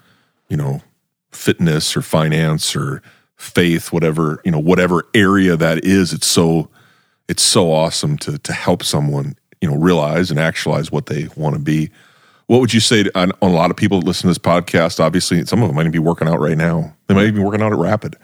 you 0.49 0.57
know 0.57 0.83
fitness 1.31 1.97
or 1.97 2.03
finance 2.03 2.77
or 2.77 3.03
faith 3.37 3.93
whatever 3.93 4.41
you 4.45 4.51
know 4.51 4.59
whatever 4.61 5.03
area 5.13 5.57
that 5.57 5.85
is 5.85 6.13
it's 6.13 6.29
so 6.29 6.69
it's 7.29 7.43
so 7.43 7.73
awesome 7.73 8.17
to 8.17 8.39
to 8.39 8.53
help 8.53 8.85
someone 8.85 9.35
you 9.61 9.69
know 9.69 9.77
realize 9.77 10.31
and 10.31 10.39
actualize 10.39 10.93
what 10.93 11.07
they 11.07 11.29
want 11.37 11.55
to 11.55 11.61
be. 11.61 11.91
What 12.47 12.61
would 12.61 12.75
you 12.75 12.81
say 12.81 13.05
to, 13.05 13.19
on, 13.19 13.33
on 13.41 13.51
a 13.51 13.55
lot 13.55 13.71
of 13.71 13.77
people 13.77 14.01
that 14.01 14.07
listen 14.07 14.23
to 14.23 14.29
this 14.29 14.39
podcast 14.39 15.01
obviously 15.01 15.45
some 15.47 15.63
of 15.63 15.69
them 15.69 15.77
might 15.77 15.91
be 15.91 15.99
working 15.99 16.29
out 16.29 16.41
right 16.41 16.59
now. 16.59 16.95
They 17.07 17.15
might 17.15 17.25
even 17.25 17.37
be 17.37 17.43
working 17.43 17.63
out 17.63 17.73
at 17.73 17.79
rapid 17.79 18.17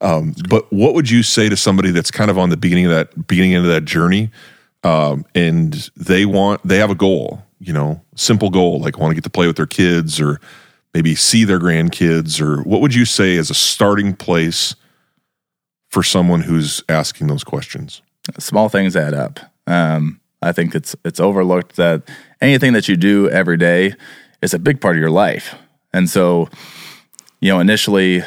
um, 0.00 0.34
but 0.48 0.70
what 0.72 0.94
would 0.94 1.10
you 1.10 1.22
say 1.22 1.48
to 1.48 1.56
somebody 1.56 1.90
that's 1.90 2.10
kind 2.10 2.30
of 2.30 2.38
on 2.38 2.50
the 2.50 2.56
beginning 2.56 2.86
of 2.86 2.92
that 2.92 3.26
beginning 3.26 3.54
end 3.54 3.64
of 3.64 3.70
that 3.70 3.84
journey? 3.84 4.30
Um, 4.82 5.26
and 5.34 5.90
they 5.96 6.24
want 6.24 6.66
they 6.66 6.78
have 6.78 6.90
a 6.90 6.94
goal 6.94 7.42
you 7.58 7.72
know 7.72 8.00
simple 8.14 8.48
goal 8.48 8.80
like 8.80 8.98
want 8.98 9.10
to 9.10 9.14
get 9.14 9.24
to 9.24 9.30
play 9.30 9.46
with 9.46 9.56
their 9.56 9.66
kids 9.66 10.18
or 10.18 10.40
maybe 10.94 11.14
see 11.14 11.44
their 11.44 11.60
grandkids 11.60 12.40
or 12.40 12.62
what 12.62 12.80
would 12.80 12.94
you 12.94 13.04
say 13.04 13.36
as 13.36 13.50
a 13.50 13.54
starting 13.54 14.14
place 14.14 14.74
for 15.88 16.02
someone 16.02 16.42
who's 16.42 16.82
asking 16.88 17.26
those 17.26 17.44
questions? 17.44 18.00
Small 18.38 18.68
things 18.68 18.96
add 18.96 19.12
up. 19.12 19.40
Um, 19.66 20.20
I 20.42 20.52
think 20.52 20.74
it's 20.74 20.96
it's 21.04 21.20
overlooked 21.20 21.76
that 21.76 22.02
anything 22.40 22.72
that 22.72 22.88
you 22.88 22.96
do 22.96 23.28
every 23.28 23.56
day 23.56 23.94
is 24.40 24.54
a 24.54 24.58
big 24.58 24.80
part 24.80 24.96
of 24.96 25.00
your 25.00 25.10
life, 25.10 25.54
and 25.92 26.08
so 26.08 26.48
you 27.40 27.52
know 27.52 27.60
initially 27.60 28.22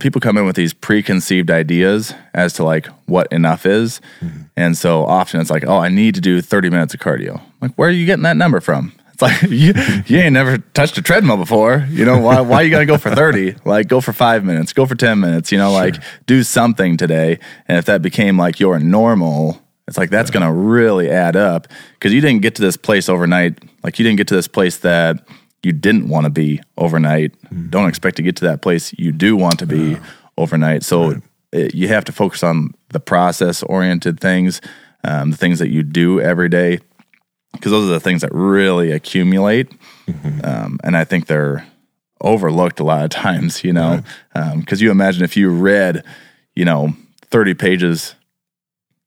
people 0.00 0.20
come 0.20 0.36
in 0.36 0.46
with 0.46 0.56
these 0.56 0.72
preconceived 0.72 1.50
ideas 1.50 2.14
as 2.34 2.52
to 2.54 2.64
like 2.64 2.86
what 3.06 3.30
enough 3.32 3.66
is, 3.66 4.00
mm-hmm. 4.20 4.42
and 4.56 4.76
so 4.76 5.04
often 5.04 5.40
it's 5.40 5.50
like, 5.50 5.64
oh, 5.66 5.78
I 5.78 5.88
need 5.88 6.14
to 6.16 6.20
do 6.20 6.40
thirty 6.40 6.70
minutes 6.70 6.94
of 6.94 7.00
cardio. 7.00 7.40
Like, 7.60 7.74
where 7.74 7.88
are 7.88 7.92
you 7.92 8.06
getting 8.06 8.24
that 8.24 8.36
number 8.36 8.60
from? 8.60 8.92
It's 9.12 9.22
like 9.22 9.42
you, 9.50 9.72
you 10.06 10.18
ain't 10.18 10.34
never 10.34 10.58
touched 10.58 10.98
a 10.98 11.02
treadmill 11.02 11.38
before. 11.38 11.86
You 11.90 12.04
know 12.04 12.18
why? 12.18 12.40
Why 12.40 12.62
you 12.62 12.70
gotta 12.70 12.86
go 12.86 12.98
for 12.98 13.14
thirty? 13.14 13.54
Like, 13.64 13.88
go 13.88 14.00
for 14.00 14.12
five 14.12 14.44
minutes, 14.44 14.72
go 14.72 14.86
for 14.86 14.94
ten 14.94 15.20
minutes. 15.20 15.50
You 15.50 15.58
know, 15.58 15.72
like 15.72 15.96
do 16.26 16.42
something 16.42 16.96
today. 16.96 17.38
And 17.66 17.78
if 17.78 17.86
that 17.86 18.02
became 18.02 18.38
like 18.38 18.60
your 18.60 18.78
normal, 18.78 19.60
it's 19.88 19.96
like 19.96 20.10
that's 20.10 20.30
gonna 20.30 20.52
really 20.52 21.10
add 21.10 21.36
up 21.36 21.68
because 21.94 22.12
you 22.12 22.20
didn't 22.20 22.42
get 22.42 22.54
to 22.56 22.62
this 22.62 22.76
place 22.76 23.08
overnight. 23.08 23.58
Like 23.82 23.98
you 23.98 24.04
didn't 24.04 24.18
get 24.18 24.28
to 24.28 24.34
this 24.34 24.48
place 24.48 24.78
that 24.78 25.26
you 25.62 25.72
didn't 25.72 26.08
want 26.08 26.24
to 26.24 26.30
be 26.30 26.60
overnight. 26.76 27.34
Don't 27.70 27.88
expect 27.88 28.16
to 28.16 28.22
get 28.22 28.36
to 28.36 28.44
that 28.44 28.62
place 28.62 28.92
you 28.98 29.12
do 29.12 29.36
want 29.36 29.58
to 29.58 29.66
be 29.66 29.96
overnight. 30.38 30.82
So 30.82 31.20
it, 31.52 31.74
you 31.74 31.88
have 31.88 32.04
to 32.04 32.12
focus 32.12 32.42
on 32.42 32.74
the 32.90 33.00
process 33.00 33.62
oriented 33.62 34.20
things, 34.20 34.60
um, 35.02 35.32
the 35.32 35.36
things 35.36 35.58
that 35.58 35.70
you 35.70 35.82
do 35.82 36.20
every 36.20 36.48
day 36.48 36.80
because 37.56 37.72
those 37.72 37.88
are 37.88 37.92
the 37.92 38.00
things 38.00 38.22
that 38.22 38.32
really 38.32 38.92
accumulate. 38.92 39.72
Um, 40.44 40.78
and 40.84 40.96
I 40.96 41.04
think 41.04 41.26
they're 41.26 41.66
overlooked 42.20 42.80
a 42.80 42.84
lot 42.84 43.04
of 43.04 43.10
times, 43.22 43.64
you 43.64 43.72
know, 43.72 44.02
because 44.34 44.80
you 44.80 44.90
imagine 44.90 45.24
if 45.24 45.36
you 45.36 45.50
read, 45.50 46.04
you 46.54 46.64
know, 46.64 46.94
30 47.30 47.54
pages, 47.54 48.14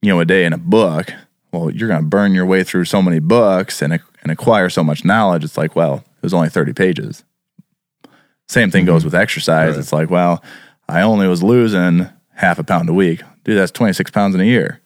you 0.02 0.10
know, 0.10 0.20
a 0.20 0.26
day 0.26 0.46
in 0.46 0.54
a 0.54 0.58
book, 0.58 1.14
well, 1.52 1.70
you're 1.72 1.88
going 1.88 2.02
to 2.02 2.08
burn 2.08 2.34
your 2.34 2.46
way 2.46 2.64
through 2.64 2.86
so 2.86 3.02
many 3.02 3.20
books 3.20 3.82
and, 3.82 3.94
and 4.22 4.32
acquire 4.32 4.70
so 4.70 4.84
much 4.84 5.04
knowledge. 5.04 5.44
It's 5.44 5.58
like, 5.58 5.76
well, 5.76 5.96
it 6.18 6.24
was 6.24 6.34
only 6.34 6.50
30 6.50 6.74
pages. 6.74 7.24
Same 8.48 8.72
thing 8.72 8.86
goes 8.86 9.06
with 9.06 9.14
exercise. 9.16 9.78
It's 9.78 9.94
like, 9.94 10.10
well, 10.10 10.44
I 10.88 11.02
only 11.02 11.28
was 11.28 11.44
losing 11.44 12.08
half 12.34 12.58
a 12.58 12.64
pound 12.64 12.90
a 12.90 12.94
week. 12.94 13.22
Dude, 13.44 13.58
that's 13.58 13.72
26 13.72 14.12
pounds 14.12 14.34
in 14.36 14.42
a 14.42 14.46
year. 14.46 14.82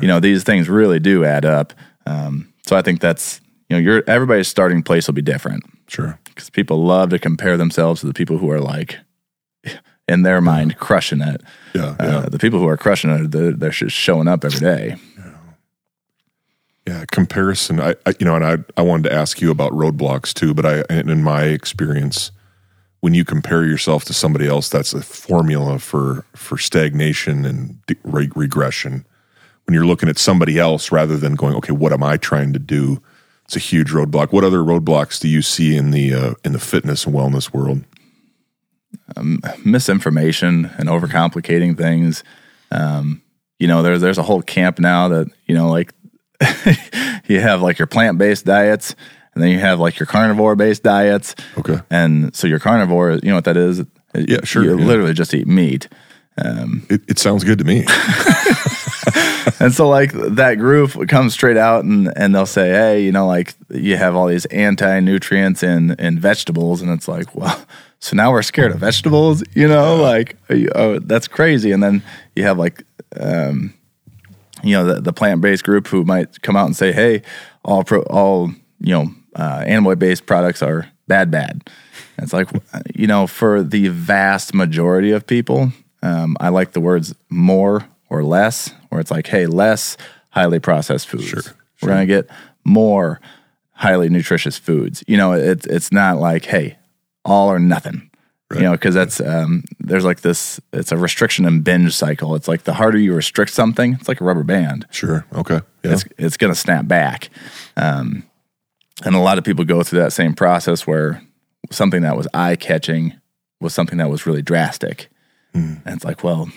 You 0.00 0.08
know, 0.08 0.20
these 0.20 0.44
things 0.44 0.68
really 0.68 0.98
do 1.00 1.24
add 1.24 1.44
up. 1.44 1.72
Um, 2.06 2.52
so 2.66 2.76
I 2.76 2.82
think 2.82 3.00
that's, 3.00 3.40
you 3.68 3.76
know, 3.76 3.80
your 3.80 4.02
everybody's 4.06 4.48
starting 4.48 4.82
place 4.82 5.06
will 5.06 5.14
be 5.14 5.22
different 5.22 5.64
sure 5.88 6.18
because 6.26 6.48
people 6.50 6.82
love 6.84 7.10
to 7.10 7.18
compare 7.18 7.56
themselves 7.56 8.00
to 8.00 8.06
the 8.06 8.14
people 8.14 8.38
who 8.38 8.50
are 8.50 8.60
like, 8.60 8.98
in 10.08 10.22
their 10.22 10.40
mind, 10.40 10.76
crushing 10.78 11.20
it. 11.20 11.40
yeah 11.74 11.94
yeah 12.00 12.06
Uh, 12.18 12.28
the 12.28 12.38
people 12.38 12.58
who 12.58 12.66
are 12.68 12.76
crushing 12.76 13.10
it, 13.10 13.30
they're, 13.30 13.52
they're 13.52 13.70
just 13.70 13.96
showing 13.96 14.26
up 14.28 14.44
every 14.44 14.60
day. 14.60 14.96
Yeah, 16.86 17.04
comparison. 17.10 17.80
I, 17.80 17.94
I 18.06 18.14
you 18.18 18.26
know, 18.26 18.34
and 18.34 18.44
I 18.44 18.58
I 18.76 18.82
wanted 18.82 19.08
to 19.08 19.14
ask 19.14 19.40
you 19.40 19.50
about 19.50 19.72
roadblocks 19.72 20.32
too, 20.32 20.52
but 20.54 20.66
I 20.66 20.82
in 20.92 21.22
my 21.22 21.44
experience, 21.44 22.32
when 23.00 23.14
you 23.14 23.24
compare 23.24 23.64
yourself 23.64 24.04
to 24.06 24.12
somebody 24.12 24.48
else, 24.48 24.68
that's 24.68 24.92
a 24.92 25.02
formula 25.02 25.78
for 25.78 26.24
for 26.34 26.58
stagnation 26.58 27.44
and 27.44 27.78
re- 28.04 28.30
regression. 28.34 29.06
When 29.66 29.74
you're 29.74 29.86
looking 29.86 30.08
at 30.08 30.18
somebody 30.18 30.58
else 30.58 30.90
rather 30.90 31.16
than 31.16 31.36
going, 31.36 31.54
okay, 31.54 31.72
what 31.72 31.92
am 31.92 32.02
I 32.02 32.16
trying 32.16 32.52
to 32.52 32.58
do? 32.58 33.00
It's 33.44 33.54
a 33.54 33.60
huge 33.60 33.92
roadblock. 33.92 34.32
What 34.32 34.42
other 34.42 34.58
roadblocks 34.58 35.20
do 35.20 35.28
you 35.28 35.40
see 35.40 35.76
in 35.76 35.92
the 35.92 36.12
uh, 36.12 36.34
in 36.44 36.52
the 36.52 36.58
fitness 36.58 37.06
and 37.06 37.14
wellness 37.14 37.52
world? 37.52 37.84
misinformation 39.64 40.70
and 40.78 40.88
overcomplicating 40.88 41.76
things. 41.76 42.24
Um, 42.70 43.22
you 43.58 43.66
know, 43.66 43.82
there's 43.82 44.00
there's 44.00 44.18
a 44.18 44.22
whole 44.22 44.42
camp 44.42 44.78
now 44.78 45.08
that 45.08 45.28
you 45.46 45.54
know, 45.54 45.68
like 45.70 45.92
you 47.28 47.40
have 47.40 47.62
like 47.62 47.78
your 47.78 47.86
plant 47.86 48.18
based 48.18 48.44
diets, 48.44 48.94
and 49.34 49.42
then 49.42 49.50
you 49.50 49.58
have 49.58 49.80
like 49.80 49.98
your 49.98 50.06
carnivore 50.06 50.56
based 50.56 50.82
diets. 50.82 51.34
Okay. 51.58 51.78
And 51.90 52.34
so 52.34 52.46
your 52.46 52.58
carnivore, 52.58 53.12
you 53.22 53.28
know 53.30 53.34
what 53.36 53.44
that 53.44 53.56
is? 53.56 53.82
Yeah, 54.14 54.38
sure, 54.44 54.62
You 54.64 54.78
yeah. 54.78 54.84
literally 54.84 55.14
just 55.14 55.32
eat 55.34 55.46
meat. 55.46 55.88
It, 56.36 57.02
it 57.08 57.18
sounds 57.18 57.44
good 57.44 57.58
to 57.58 57.64
me. 57.64 57.84
And 59.58 59.72
so 59.72 59.88
like 59.88 60.12
that 60.12 60.54
group 60.56 61.08
comes 61.08 61.34
straight 61.34 61.56
out 61.56 61.84
and, 61.84 62.12
and 62.16 62.34
they'll 62.34 62.46
say, 62.46 62.70
Hey, 62.70 63.04
you 63.04 63.12
know, 63.12 63.26
like 63.26 63.54
you 63.70 63.96
have 63.96 64.16
all 64.16 64.26
these 64.26 64.44
anti 64.46 64.98
nutrients 65.00 65.62
in, 65.62 65.92
in 66.00 66.18
vegetables. 66.18 66.80
And 66.82 66.90
it's 66.90 67.06
like, 67.08 67.34
well, 67.34 67.64
so 68.00 68.16
now 68.16 68.32
we're 68.32 68.42
scared 68.42 68.72
of 68.72 68.78
vegetables, 68.78 69.42
you 69.54 69.68
know, 69.68 69.96
like, 69.96 70.36
you- 70.48 70.70
oh, 70.74 70.98
that's 71.00 71.28
crazy. 71.28 71.70
And 71.72 71.82
then 71.82 72.02
you 72.34 72.42
have 72.44 72.58
like, 72.58 72.82
um, 73.20 73.74
you 74.62 74.72
know, 74.72 74.94
the, 74.94 75.00
the 75.00 75.12
plant 75.12 75.40
based 75.40 75.64
group 75.64 75.88
who 75.88 76.04
might 76.04 76.42
come 76.42 76.56
out 76.56 76.66
and 76.66 76.76
say, 76.76 76.92
Hey, 76.92 77.22
all 77.64 77.84
pro, 77.84 78.02
all, 78.02 78.50
you 78.80 78.92
know, 78.92 79.14
uh, 79.36 79.64
animal 79.66 79.94
based 79.96 80.26
products 80.26 80.62
are 80.62 80.90
bad, 81.08 81.30
bad. 81.30 81.68
And 82.16 82.24
it's 82.24 82.32
like, 82.32 82.48
you 82.94 83.06
know, 83.06 83.26
for 83.26 83.62
the 83.62 83.88
vast 83.88 84.54
majority 84.54 85.10
of 85.10 85.26
people, 85.26 85.72
um, 86.02 86.36
I 86.40 86.48
like 86.48 86.72
the 86.72 86.80
words 86.80 87.14
more 87.28 87.86
or 88.10 88.24
less, 88.24 88.72
where 88.88 89.00
it's 89.00 89.10
like, 89.10 89.26
hey, 89.26 89.46
less 89.46 89.96
highly 90.30 90.58
processed 90.58 91.08
foods. 91.08 91.52
We're 91.80 91.88
gonna 91.88 92.06
get 92.06 92.28
more 92.64 93.20
highly 93.72 94.08
nutritious 94.08 94.58
foods. 94.58 95.02
You 95.06 95.16
know, 95.16 95.32
it's 95.32 95.66
it's 95.66 95.90
not 95.92 96.18
like, 96.18 96.44
hey, 96.44 96.78
all 97.24 97.48
or 97.48 97.58
nothing. 97.58 98.10
You 98.58 98.64
know, 98.64 98.72
because 98.72 98.94
that's 98.94 99.20
um, 99.20 99.64
there's 99.80 100.04
like 100.04 100.20
this. 100.20 100.60
It's 100.72 100.92
a 100.92 100.96
restriction 100.96 101.44
and 101.46 101.62
binge 101.64 101.94
cycle. 101.94 102.34
It's 102.34 102.48
like 102.48 102.64
the 102.64 102.74
harder 102.74 102.98
you 102.98 103.14
restrict 103.14 103.52
something, 103.52 103.94
it's 103.94 104.08
like 104.08 104.20
a 104.20 104.24
rubber 104.24 104.44
band 104.44 104.86
sure. 104.90 105.24
Okay. 105.34 105.60
Yeah. 105.82 105.92
it's 105.92 106.04
it's 106.18 106.36
going 106.36 106.52
to 106.52 106.58
snap 106.58 106.86
back. 106.86 107.30
Um, 107.76 108.24
and 109.04 109.14
a 109.14 109.20
lot 109.20 109.38
of 109.38 109.44
people 109.44 109.64
go 109.64 109.82
through 109.82 110.00
that 110.00 110.12
same 110.12 110.34
process 110.34 110.86
where 110.86 111.22
something 111.70 112.02
that 112.02 112.16
was 112.16 112.28
eye 112.34 112.56
catching 112.56 113.14
was 113.60 113.74
something 113.74 113.98
that 113.98 114.10
was 114.10 114.26
really 114.26 114.42
drastic. 114.42 115.08
And 115.84 115.96
it's 115.96 116.04
like, 116.04 116.22
well, 116.24 116.50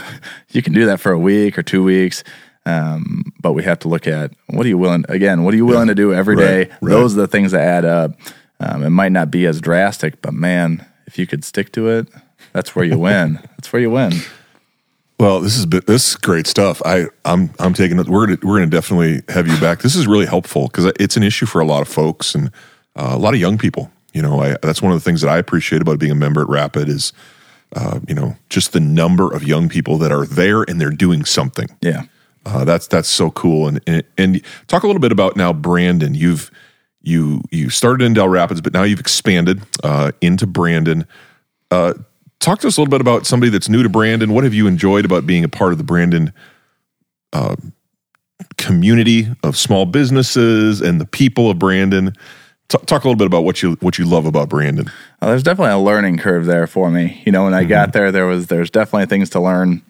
you 0.50 0.62
can 0.62 0.72
do 0.72 0.86
that 0.86 1.00
for 1.00 1.12
a 1.12 1.18
week 1.18 1.58
or 1.58 1.62
two 1.62 1.82
weeks. 1.82 2.24
Um, 2.64 3.24
but 3.40 3.52
we 3.54 3.64
have 3.64 3.80
to 3.80 3.88
look 3.88 4.06
at 4.06 4.32
what 4.48 4.64
are 4.66 4.68
you 4.68 4.78
willing, 4.78 5.04
again, 5.08 5.42
what 5.42 5.52
are 5.52 5.56
you 5.56 5.66
willing 5.66 5.88
to 5.88 5.94
do 5.94 6.14
every 6.14 6.36
day? 6.36 6.68
right. 6.80 6.90
Those 6.90 7.16
are 7.16 7.22
the 7.22 7.26
things 7.28 7.52
that 7.52 7.62
add 7.62 7.84
up. 7.84 8.12
Um, 8.60 8.84
it 8.84 8.90
might 8.90 9.10
not 9.10 9.30
be 9.30 9.46
as 9.46 9.60
drastic, 9.60 10.22
but 10.22 10.32
man, 10.32 10.86
if 11.12 11.18
you 11.18 11.26
could 11.26 11.44
stick 11.44 11.72
to 11.72 11.88
it, 11.88 12.08
that's 12.54 12.74
where 12.74 12.86
you 12.86 12.98
win. 12.98 13.34
that's 13.56 13.70
where 13.70 13.82
you 13.82 13.90
win. 13.90 14.14
Well, 15.20 15.40
this 15.40 15.58
is 15.58 15.66
this 15.66 16.08
is 16.08 16.16
great 16.16 16.46
stuff. 16.46 16.80
I 16.86 17.04
I'm 17.26 17.50
I'm 17.58 17.74
taking 17.74 17.98
it. 17.98 18.08
We're 18.08 18.26
gonna, 18.26 18.38
we're 18.42 18.58
going 18.58 18.70
to 18.70 18.74
definitely 18.74 19.20
have 19.28 19.46
you 19.46 19.60
back. 19.60 19.80
This 19.80 19.94
is 19.94 20.06
really 20.06 20.24
helpful 20.24 20.68
because 20.68 20.86
it's 20.98 21.18
an 21.18 21.22
issue 21.22 21.44
for 21.44 21.60
a 21.60 21.66
lot 21.66 21.82
of 21.82 21.88
folks 21.88 22.34
and 22.34 22.48
uh, 22.96 23.10
a 23.12 23.18
lot 23.18 23.34
of 23.34 23.40
young 23.40 23.58
people. 23.58 23.92
You 24.14 24.22
know, 24.22 24.40
I, 24.40 24.56
that's 24.62 24.80
one 24.80 24.90
of 24.90 24.98
the 24.98 25.04
things 25.04 25.20
that 25.20 25.28
I 25.28 25.36
appreciate 25.36 25.82
about 25.82 25.98
being 25.98 26.12
a 26.12 26.16
member 26.16 26.40
at 26.40 26.48
Rapid 26.48 26.88
is, 26.88 27.12
uh, 27.76 28.00
you 28.08 28.14
know, 28.14 28.36
just 28.48 28.72
the 28.72 28.80
number 28.80 29.30
of 29.30 29.44
young 29.44 29.68
people 29.68 29.98
that 29.98 30.10
are 30.10 30.24
there 30.24 30.62
and 30.62 30.80
they're 30.80 30.90
doing 30.90 31.26
something. 31.26 31.68
Yeah. 31.82 32.04
Uh, 32.46 32.64
that's 32.64 32.86
that's 32.86 33.08
so 33.08 33.30
cool. 33.30 33.68
And, 33.68 33.82
and 33.86 34.02
and 34.16 34.42
talk 34.66 34.82
a 34.82 34.86
little 34.86 35.00
bit 35.00 35.12
about 35.12 35.36
now, 35.36 35.52
Brandon. 35.52 36.14
You've 36.14 36.50
you 37.02 37.42
you 37.50 37.70
started 37.70 38.04
in 38.04 38.14
Dell 38.14 38.28
Rapids, 38.28 38.60
but 38.60 38.72
now 38.72 38.82
you've 38.82 39.00
expanded 39.00 39.62
uh, 39.82 40.12
into 40.20 40.46
Brandon. 40.46 41.06
Uh, 41.70 41.94
talk 42.40 42.60
to 42.60 42.68
us 42.68 42.76
a 42.76 42.80
little 42.80 42.90
bit 42.90 43.00
about 43.00 43.26
somebody 43.26 43.50
that's 43.50 43.68
new 43.68 43.82
to 43.82 43.88
Brandon. 43.88 44.32
What 44.32 44.44
have 44.44 44.54
you 44.54 44.66
enjoyed 44.66 45.04
about 45.04 45.26
being 45.26 45.44
a 45.44 45.48
part 45.48 45.72
of 45.72 45.78
the 45.78 45.84
Brandon 45.84 46.32
uh, 47.32 47.56
community 48.56 49.28
of 49.42 49.56
small 49.56 49.86
businesses 49.86 50.80
and 50.80 51.00
the 51.00 51.06
people 51.06 51.50
of 51.50 51.58
Brandon? 51.58 52.12
T- 52.68 52.78
talk 52.86 53.04
a 53.04 53.08
little 53.08 53.18
bit 53.18 53.26
about 53.26 53.44
what 53.44 53.62
you 53.62 53.72
what 53.80 53.98
you 53.98 54.04
love 54.04 54.26
about 54.26 54.48
Brandon. 54.48 54.86
Well, 55.20 55.30
there's 55.30 55.42
definitely 55.42 55.72
a 55.72 55.78
learning 55.78 56.18
curve 56.18 56.46
there 56.46 56.66
for 56.66 56.90
me. 56.90 57.22
You 57.26 57.32
know, 57.32 57.44
when 57.44 57.54
I 57.54 57.64
got 57.64 57.92
there, 57.92 58.12
there 58.12 58.26
was 58.26 58.46
there's 58.46 58.70
definitely 58.70 59.06
things 59.06 59.30
to 59.30 59.40
learn 59.40 59.82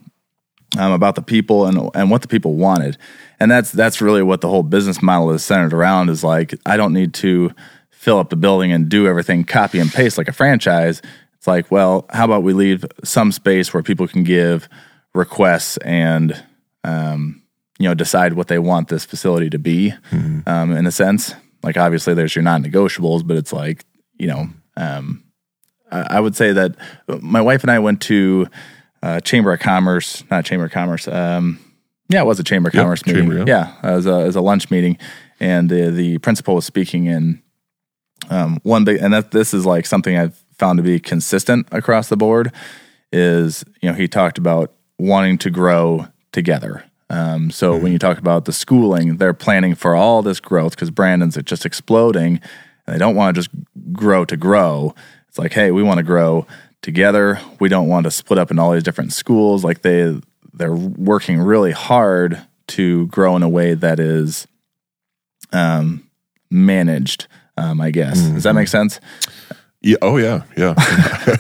um, 0.79 0.93
about 0.93 1.15
the 1.15 1.23
people 1.23 1.67
and 1.67 1.91
and 1.95 2.11
what 2.11 2.23
the 2.23 2.29
people 2.29 2.55
wanted, 2.55 2.97
and 3.43 3.51
that's 3.51 3.73
that's 3.73 4.01
really 4.01 4.23
what 4.23 4.41
the 4.41 4.49
whole 4.49 4.63
business 4.63 5.03
model 5.03 5.33
is 5.33 5.43
centered 5.43 5.73
around. 5.73 6.11
Is 6.11 6.23
like 6.23 6.55
I 6.65 6.77
don't 6.77 6.93
need 6.93 7.13
to 7.15 7.51
fill 7.91 8.19
up 8.19 8.31
the 8.31 8.37
building 8.37 8.71
and 8.71 8.89
do 8.89 9.09
everything 9.09 9.43
copy 9.43 9.81
and 9.81 9.93
paste 9.93 10.17
like 10.17 10.29
a 10.29 10.33
franchise. 10.33 11.03
It's 11.35 11.49
like, 11.49 11.69
well, 11.69 12.07
how 12.11 12.25
about 12.25 12.45
we 12.45 12.53
leave 12.53 12.85
some 13.03 13.33
space 13.33 13.75
where 13.75 13.83
people 13.83 14.07
can 14.07 14.23
give 14.23 14.69
requests 15.13 15.77
and 15.79 16.41
um, 16.85 17.43
you 17.81 17.89
know 17.89 17.95
decide 17.95 18.35
what 18.35 18.47
they 18.47 18.61
want 18.61 18.87
this 18.87 19.05
facility 19.05 19.51
to 19.51 19.59
be, 19.59 19.93
um, 20.47 20.71
in 20.71 20.87
a 20.87 20.93
sense. 20.93 21.35
Like 21.65 21.77
obviously, 21.77 22.15
there's 22.15 22.37
your 22.37 22.45
non-negotiables, 22.45 23.27
but 23.27 23.37
it's 23.37 23.53
like 23.53 23.85
you 24.19 24.29
know. 24.29 24.49
Um, 24.77 25.25
I 25.91 26.19
I 26.19 26.21
would 26.21 26.37
say 26.37 26.53
that 26.53 26.77
my 27.09 27.41
wife 27.41 27.65
and 27.65 27.73
I 27.73 27.81
went 27.81 28.03
to 28.03 28.47
uh, 29.03 29.19
Chamber 29.19 29.53
of 29.53 29.59
Commerce, 29.59 30.23
not 30.31 30.45
Chamber 30.45 30.67
of 30.67 30.71
Commerce. 30.71 31.09
Yeah, 32.09 32.23
it 32.23 32.27
was 32.27 32.39
a 32.41 32.45
Chamber 32.45 32.69
of 32.69 32.75
Yep, 32.75 32.83
Commerce 32.83 33.07
meeting. 33.07 33.29
Chamber, 33.29 33.45
yeah, 33.47 33.75
it 33.83 33.95
was 33.95 34.07
a, 34.07 34.19
was 34.19 34.37
a 34.37 34.41
lunch 34.41 34.71
meeting, 34.71 34.99
and 35.41 35.71
the 35.71 35.91
the 35.91 36.19
principal 36.19 36.55
was 36.55 36.67
speaking 36.67 37.07
in 37.07 37.43
um, 38.31 38.59
one 38.63 38.85
big, 38.85 39.01
and 39.01 39.13
that 39.13 39.31
this 39.31 39.55
is 39.55 39.65
like 39.65 39.87
something 39.87 40.17
I've 40.17 40.43
found 40.59 40.77
to 40.77 40.83
be 40.83 41.01
consistent 41.01 41.67
across 41.73 42.09
the 42.09 42.17
board. 42.17 42.53
Is 43.13 43.65
you 43.81 43.89
know 43.89 43.95
he 43.95 44.09
talked 44.09 44.39
about 44.39 44.73
wanting 44.99 45.39
to 45.39 45.51
grow 45.51 46.09
together. 46.33 46.85
Um, 47.11 47.51
so 47.51 47.77
when 47.77 47.93
you 47.93 47.99
talk 47.99 48.17
about 48.17 48.47
the 48.47 48.55
schooling, 48.55 49.19
they're 49.19 49.35
planning 49.35 49.75
for 49.75 49.95
all 49.95 50.23
this 50.23 50.41
growth 50.41 50.75
because 50.75 50.91
Brandon's 50.91 51.37
just 51.45 51.67
exploding, 51.67 52.41
and 52.87 52.95
they 52.95 52.99
don't 52.99 53.15
want 53.15 53.35
to 53.35 53.39
just 53.43 53.51
grow 53.93 54.25
to 54.25 54.37
grow. 54.37 54.95
It's 55.29 55.39
like, 55.39 55.53
hey, 55.53 55.71
we 55.73 55.83
want 55.83 55.99
to 55.99 56.05
grow 56.05 56.47
together. 56.81 57.39
We 57.61 57.69
don't 57.69 57.89
want 57.89 58.05
to 58.05 58.11
split 58.11 58.39
up 58.39 58.51
in 58.51 58.59
all 58.59 58.73
these 58.73 58.83
different 58.83 59.13
schools. 59.13 59.63
Like 59.63 59.83
they 59.83 60.19
they're 60.53 60.75
working 60.75 61.41
really 61.41 61.73
hard 61.73 62.43
to 62.69 63.07
grow 63.09 63.37
in 63.37 63.43
a 63.43 63.49
way 63.49 63.75
that 63.75 63.99
is 64.01 64.47
um, 65.53 66.09
managed. 66.51 67.27
Um, 67.57 67.81
I 67.81 67.91
guess 67.91 68.21
does 68.21 68.45
that 68.45 68.55
make 68.55 68.69
sense? 68.69 68.99
Yeah. 69.83 69.97
Oh 70.01 70.17
yeah. 70.17 70.43
Yeah. 70.57 70.75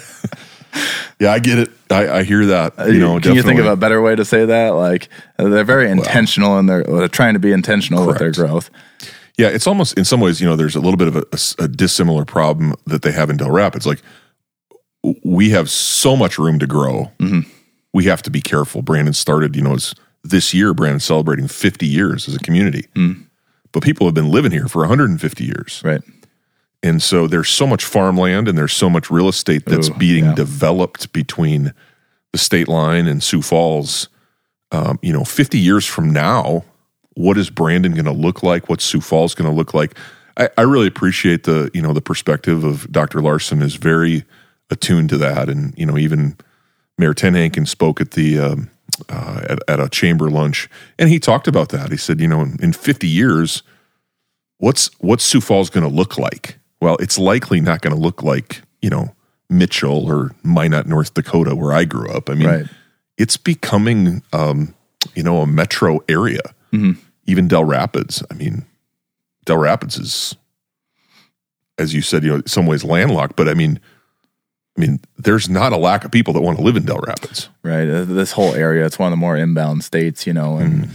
yeah. 1.19 1.33
I 1.33 1.39
get 1.39 1.59
it. 1.59 1.71
I, 1.91 2.19
I 2.19 2.23
hear 2.23 2.45
that. 2.47 2.75
You 2.87 2.99
know. 2.99 3.19
can 3.21 3.35
you 3.35 3.43
think 3.43 3.61
of 3.61 3.67
a 3.67 3.77
better 3.77 4.03
way 4.03 4.15
to 4.15 4.25
say 4.25 4.45
that? 4.45 4.71
Like 4.71 5.09
they're 5.39 5.65
very 5.65 5.91
intentional 5.91 6.59
and 6.59 6.69
they're, 6.69 6.85
they're 6.85 7.09
trying 7.09 7.35
to 7.35 7.41
be 7.41 7.53
intentional 7.53 8.07
with 8.07 8.19
their 8.19 8.33
growth. 8.33 8.71
Yeah, 9.39 9.49
it's 9.49 9.67
almost 9.67 9.97
in 9.97 10.05
some 10.05 10.21
ways, 10.21 10.41
you 10.41 10.47
know, 10.47 10.57
there's 10.57 10.77
a 10.77 10.81
little 10.81 10.99
bit 10.99 11.09
of 11.09 11.17
a 11.59 11.69
dissimilar 11.69 12.27
problem 12.27 12.75
that 12.87 13.03
they 13.03 13.13
have 13.13 13.31
in 13.31 13.39
Dell 13.39 13.51
Rapids. 13.51 13.87
Like 13.87 14.03
we 15.25 15.51
have 15.51 15.71
so 15.71 16.17
much 16.17 16.39
room 16.39 16.59
to 16.59 16.67
grow. 16.67 17.11
We 17.93 18.05
have 18.05 18.23
to 18.23 18.31
be 18.31 18.41
careful. 18.41 18.83
Brandon 18.83 19.15
started, 19.15 19.55
you 19.57 19.63
know, 19.63 19.75
as 19.75 19.95
this 20.23 20.55
year, 20.55 20.73
Brandon 20.75 21.01
celebrating 21.01 21.49
50 21.49 21.87
years 21.87 22.29
as 22.29 22.35
a 22.35 22.39
community. 22.39 22.87
But 23.73 23.83
people 23.83 24.07
have 24.07 24.15
been 24.15 24.31
living 24.31 24.53
here 24.53 24.69
for 24.69 24.81
150 24.81 25.45
years. 25.45 25.83
Right. 25.85 26.03
And 26.83 27.03
so 27.03 27.27
there's 27.27 27.49
so 27.49 27.67
much 27.67 27.85
farmland 27.85 28.49
and 28.49 28.59
there's 28.59 28.73
so 28.73 28.91
much 28.91 29.11
real 29.11 29.29
estate 29.29 29.65
that's 29.67 29.89
Ooh, 29.89 29.95
being 29.95 30.25
yeah. 30.25 30.35
developed 30.35 31.13
between 31.13 31.73
the 32.33 32.39
state 32.39 32.69
line 32.69 33.07
and 33.07 33.23
Sioux 33.23 33.43
Falls. 33.43 34.09
Um, 34.73 34.99
you 35.03 35.13
know, 35.13 35.25
50 35.25 35.59
years 35.59 35.87
from 35.87 36.13
now, 36.13 36.65
what 37.15 37.39
is 37.39 37.51
Brandon 37.51 37.93
going 37.93 38.07
to 38.07 38.13
look 38.13 38.43
like? 38.43 38.69
What's 38.69 38.85
Sioux 38.85 39.01
Falls 39.01 39.35
going 39.35 39.49
to 39.49 39.55
look 39.55 39.75
like? 39.75 39.97
I, 40.37 40.49
I 40.57 40.63
really 40.63 40.87
appreciate 40.87 41.45
the 41.45 41.71
you 41.75 41.83
know 41.83 41.93
the 41.93 42.01
perspective 42.01 42.65
of 42.65 42.91
Dr. 42.91 43.21
Larson 43.21 43.63
is 43.63 43.75
very 43.75 44.25
attuned 44.71 45.11
to 45.11 45.19
that, 45.19 45.49
and 45.49 45.75
you 45.77 45.87
know 45.87 45.99
even 45.99 46.37
Mayor 47.03 47.15
TenHaken 47.15 47.67
spoke 47.67 48.01
at 48.01 48.13
the 48.13 48.39
um, 48.39 48.71
uh, 49.09 49.41
at, 49.51 49.59
at 49.67 49.81
a 49.81 49.89
chamber 49.89 50.31
lunch, 50.31 50.69
and 51.01 51.09
he 51.09 51.19
talked 51.19 51.49
about 51.49 51.71
that. 51.71 51.91
He 51.91 51.97
said, 51.97 52.21
you 52.21 52.29
know, 52.29 52.43
in, 52.43 52.57
in 52.63 52.73
50 52.73 53.09
years, 53.09 53.65
what's 54.59 54.89
what's 55.01 55.25
Sioux 55.25 55.41
Falls 55.41 55.69
going 55.69 55.83
to 55.83 55.93
look 55.93 56.17
like? 56.17 56.59
Well, 56.81 56.97
it's 57.01 57.19
likely 57.19 57.61
not 57.61 57.81
going 57.81 57.93
to 57.95 58.01
look 58.01 58.23
like 58.23 58.63
you 58.83 58.89
know 58.91 59.17
Mitchell 59.51 60.07
or 60.09 60.31
Minot, 60.45 60.87
North 60.87 61.15
Dakota, 61.15 61.57
where 61.57 61.73
I 61.73 61.85
grew 61.85 62.09
up. 62.09 62.31
I 62.31 62.35
mean, 62.35 62.47
Right. 62.49 62.67
it's 63.19 63.37
becoming 63.37 64.23
um, 64.33 64.73
you 65.17 65.25
know 65.25 65.39
a 65.39 65.47
metro 65.47 65.99
area. 66.09 66.41
Even 67.27 67.49
Dell 67.49 67.65
Rapids. 67.65 68.23
I 68.31 68.35
mean, 68.35 68.65
Dell 69.45 69.59
Rapids 69.59 69.99
is, 69.99 70.37
as 71.79 71.93
you 71.95 72.01
said, 72.03 72.23
you 72.23 72.31
know, 72.31 72.37
in 72.37 72.47
some 72.47 72.67
ways 72.67 72.85
landlocked. 72.85 73.35
But 73.37 73.49
I 73.49 73.55
mean, 73.55 73.81
I 74.77 74.81
mean, 74.81 75.01
there's 75.19 75.49
not 75.51 75.73
a 75.73 75.77
lack 75.77 76.05
of 76.05 76.11
people 76.11 76.33
that 76.35 76.41
want 76.41 76.59
to 76.59 76.65
live 76.65 76.77
in 76.77 76.85
Dell 76.85 77.01
Rapids. 77.07 77.49
Right. 77.63 77.89
Uh, 77.89 78.05
This 78.05 78.33
whole 78.33 78.55
area, 78.55 78.87
it's 78.87 78.99
one 78.99 79.09
of 79.09 79.13
the 79.13 79.21
more 79.21 79.37
inbound 79.37 79.85
states, 79.85 80.27
you 80.27 80.33
know, 80.33 80.57
and 80.57 80.89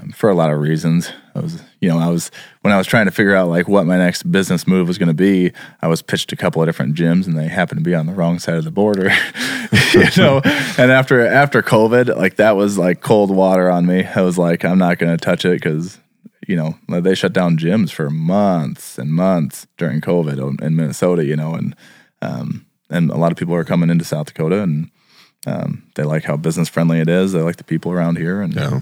um, 0.00 0.12
for 0.12 0.30
a 0.30 0.34
lot 0.34 0.52
of 0.52 0.60
reasons. 0.60 1.10
I 1.34 1.40
was, 1.40 1.60
you 1.80 1.88
know, 1.88 1.98
I 1.98 2.08
was, 2.08 2.30
when 2.60 2.72
I 2.72 2.78
was 2.78 2.86
trying 2.86 3.06
to 3.06 3.10
figure 3.10 3.34
out 3.34 3.48
like 3.48 3.66
what 3.66 3.86
my 3.86 3.96
next 3.96 4.30
business 4.30 4.68
move 4.68 4.86
was 4.86 4.98
going 4.98 5.08
to 5.08 5.14
be, 5.14 5.50
I 5.82 5.88
was 5.88 6.00
pitched 6.00 6.32
a 6.32 6.36
couple 6.36 6.62
of 6.62 6.68
different 6.68 6.94
gyms 6.94 7.26
and 7.26 7.36
they 7.36 7.48
happened 7.48 7.80
to 7.80 7.84
be 7.84 7.94
on 7.94 8.06
the 8.06 8.12
wrong 8.12 8.38
side 8.38 8.54
of 8.54 8.64
the 8.64 8.70
border, 8.70 9.10
you 9.92 10.06
know, 10.16 10.40
and 10.78 10.92
after, 10.92 11.26
after 11.26 11.60
COVID, 11.60 12.16
like 12.16 12.36
that 12.36 12.54
was 12.56 12.78
like 12.78 13.00
cold 13.00 13.30
water 13.34 13.68
on 13.68 13.84
me. 13.84 14.04
I 14.04 14.20
was 14.20 14.38
like, 14.38 14.64
I'm 14.64 14.78
not 14.78 14.98
going 14.98 15.16
to 15.16 15.22
touch 15.22 15.44
it 15.44 15.60
because, 15.60 15.98
you 16.46 16.54
know, 16.54 16.78
they 16.88 17.16
shut 17.16 17.32
down 17.32 17.58
gyms 17.58 17.90
for 17.90 18.10
months 18.10 18.96
and 18.96 19.12
months 19.12 19.66
during 19.76 20.00
COVID 20.00 20.62
in 20.62 20.76
Minnesota, 20.76 21.24
you 21.24 21.34
know, 21.34 21.54
and, 21.54 21.74
um, 22.22 22.64
and 22.94 23.10
a 23.10 23.16
lot 23.16 23.32
of 23.32 23.38
people 23.38 23.54
are 23.54 23.64
coming 23.64 23.90
into 23.90 24.04
South 24.04 24.26
Dakota 24.26 24.62
and, 24.62 24.90
um, 25.46 25.82
they 25.94 26.04
like 26.04 26.24
how 26.24 26.36
business 26.38 26.68
friendly 26.70 27.00
it 27.00 27.08
is. 27.08 27.32
They 27.32 27.42
like 27.42 27.56
the 27.56 27.64
people 27.64 27.92
around 27.92 28.16
here, 28.16 28.40
and 28.40 28.54
Yeah. 28.54 28.80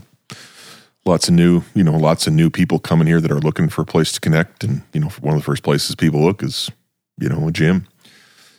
Lots 1.04 1.26
of 1.26 1.34
new, 1.34 1.62
you 1.74 1.82
know, 1.82 1.96
lots 1.96 2.28
of 2.28 2.32
new 2.32 2.48
people 2.48 2.78
coming 2.78 3.08
here 3.08 3.20
that 3.20 3.32
are 3.32 3.40
looking 3.40 3.68
for 3.68 3.82
a 3.82 3.84
place 3.84 4.12
to 4.12 4.20
connect. 4.20 4.62
And, 4.62 4.82
you 4.92 5.00
know, 5.00 5.08
one 5.20 5.34
of 5.34 5.40
the 5.40 5.44
first 5.44 5.64
places 5.64 5.96
people 5.96 6.20
look 6.22 6.44
is, 6.44 6.70
you 7.18 7.28
know, 7.28 7.48
a 7.48 7.50
gym. 7.50 7.88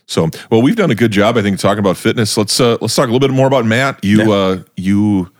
So, 0.07 0.29
well, 0.51 0.61
we've 0.61 0.75
done 0.75 0.91
a 0.91 0.95
good 0.95 1.11
job, 1.11 1.37
I 1.37 1.41
think, 1.41 1.57
talking 1.59 1.79
about 1.79 1.95
fitness. 1.95 2.35
Let's 2.35 2.59
uh, 2.59 2.77
let's 2.81 2.93
talk 2.93 3.07
a 3.07 3.11
little 3.13 3.25
bit 3.25 3.33
more 3.33 3.47
about 3.47 3.65
Matt. 3.65 4.03
You, 4.03 4.33
uh, 4.33 4.63
you, 4.75 5.31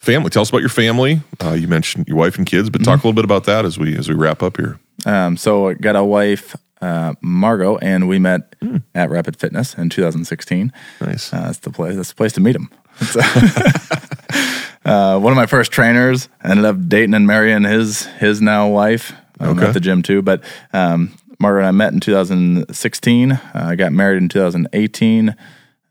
family. 0.00 0.30
Tell 0.30 0.42
us 0.42 0.48
about 0.48 0.62
your 0.62 0.68
family. 0.68 1.20
Uh, 1.40 1.52
you 1.52 1.68
mentioned 1.68 2.08
your 2.08 2.16
wife 2.16 2.36
and 2.36 2.44
kids, 2.44 2.68
but 2.68 2.82
talk 2.82 3.04
a 3.04 3.06
little 3.06 3.12
bit 3.12 3.24
about 3.24 3.44
that 3.44 3.64
as 3.64 3.78
we 3.78 3.96
as 3.96 4.08
we 4.08 4.16
wrap 4.16 4.42
up 4.42 4.56
here. 4.56 4.80
um, 5.06 5.36
so 5.36 5.68
I 5.68 5.74
got 5.74 5.94
a 5.94 6.02
wife, 6.02 6.56
uh, 6.82 7.14
Margot, 7.22 7.78
and 7.78 8.08
we 8.08 8.18
met 8.18 8.54
Hmm. 8.60 8.76
at 8.94 9.08
Rapid 9.08 9.36
Fitness 9.36 9.74
in 9.74 9.88
2016. 9.88 10.70
Nice. 11.00 11.32
Uh, 11.32 11.42
that's 11.46 11.58
the 11.58 11.70
place. 11.70 11.96
That's 11.96 12.10
the 12.10 12.14
place 12.14 12.32
to 12.34 12.40
meet 12.40 12.54
him. 12.56 12.68
uh, 14.84 15.18
one 15.18 15.32
of 15.32 15.36
my 15.36 15.46
first 15.46 15.72
trainers 15.72 16.28
ended 16.44 16.64
up 16.64 16.76
dating 16.88 17.14
and 17.14 17.26
marrying 17.26 17.62
his 17.64 18.04
his 18.18 18.40
now 18.40 18.68
wife 18.68 19.12
um, 19.40 19.56
Okay. 19.58 19.66
at 19.68 19.74
the 19.74 19.80
gym 19.80 20.02
too. 20.02 20.22
But 20.22 20.42
um, 20.72 21.12
Margaret 21.38 21.60
and 21.60 21.68
I 21.68 21.70
met 21.72 21.92
in 21.92 22.00
2016. 22.00 23.32
Uh, 23.32 23.38
I 23.54 23.74
got 23.76 23.92
married 23.92 24.18
in 24.22 24.28
2018, 24.28 25.30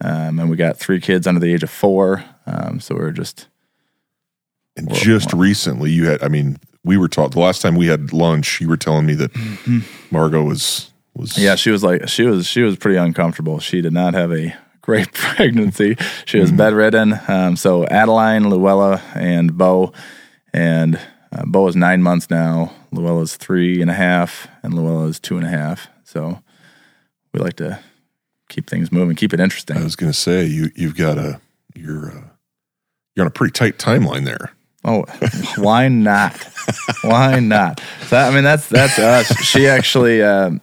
um, 0.01 0.39
and 0.39 0.49
we 0.49 0.55
got 0.57 0.77
three 0.77 0.99
kids 1.01 1.27
under 1.27 1.39
the 1.39 1.53
age 1.53 1.63
of 1.63 1.69
four. 1.69 2.23
Um, 2.45 2.79
so 2.79 2.95
we 2.95 3.01
were 3.01 3.11
just 3.11 3.47
And 4.77 4.91
just 4.93 5.33
recently, 5.33 5.91
you 5.91 6.05
had. 6.07 6.23
I 6.23 6.27
mean, 6.27 6.57
we 6.83 6.97
were 6.97 7.07
taught 7.07 7.31
the 7.31 7.39
last 7.39 7.61
time 7.61 7.75
we 7.75 7.87
had 7.87 8.13
lunch. 8.13 8.59
You 8.61 8.67
were 8.69 8.77
telling 8.77 9.05
me 9.05 9.13
that 9.15 9.31
Margot 10.11 10.43
was 10.43 10.91
was 11.15 11.37
Yeah, 11.37 11.55
she 11.55 11.71
was 11.71 11.83
like 11.83 12.07
she 12.07 12.23
was 12.23 12.47
she 12.47 12.61
was 12.61 12.77
pretty 12.77 12.97
uncomfortable. 12.97 13.59
She 13.59 13.81
did 13.81 13.93
not 13.93 14.13
have 14.13 14.31
a 14.31 14.55
great 14.81 15.13
pregnancy. 15.13 15.95
She 16.25 16.39
was 16.39 16.51
bedridden. 16.51 17.19
Um, 17.27 17.55
so 17.55 17.85
Adeline, 17.87 18.49
Luella, 18.49 19.01
and 19.13 19.57
Bo, 19.57 19.93
and 20.53 20.99
uh, 21.31 21.45
Bo 21.45 21.67
is 21.67 21.75
nine 21.75 22.01
months 22.01 22.29
now. 22.29 22.73
Luella's 22.91 23.37
three 23.37 23.81
and 23.81 23.89
a 23.89 23.93
half, 23.93 24.47
and 24.63 24.73
Luella 24.73 25.05
is 25.07 25.19
two 25.19 25.37
and 25.37 25.45
a 25.45 25.49
half. 25.49 25.87
So 26.03 26.41
we 27.33 27.39
like 27.39 27.55
to 27.57 27.79
keep 28.49 28.69
things 28.69 28.91
moving, 28.91 29.15
keep 29.15 29.33
it 29.33 29.39
interesting. 29.39 29.77
I 29.77 29.83
was 29.83 29.95
going 29.95 30.11
to 30.11 30.17
say 30.17 30.45
you 30.45 30.71
you've 30.75 30.97
got 30.97 31.17
a 31.17 31.39
you're 31.75 32.09
uh, 32.09 32.23
you're 33.15 33.23
on 33.23 33.27
a 33.27 33.31
pretty 33.31 33.53
tight 33.53 33.77
timeline 33.77 34.25
there. 34.25 34.53
Oh, 34.83 35.05
why 35.57 35.87
not? 35.87 36.35
why 37.03 37.39
not? 37.39 37.81
So, 38.07 38.17
I 38.17 38.31
mean, 38.31 38.43
that's 38.43 38.67
that's 38.67 38.97
us. 38.97 39.27
She 39.43 39.67
actually, 39.67 40.23
um, 40.23 40.61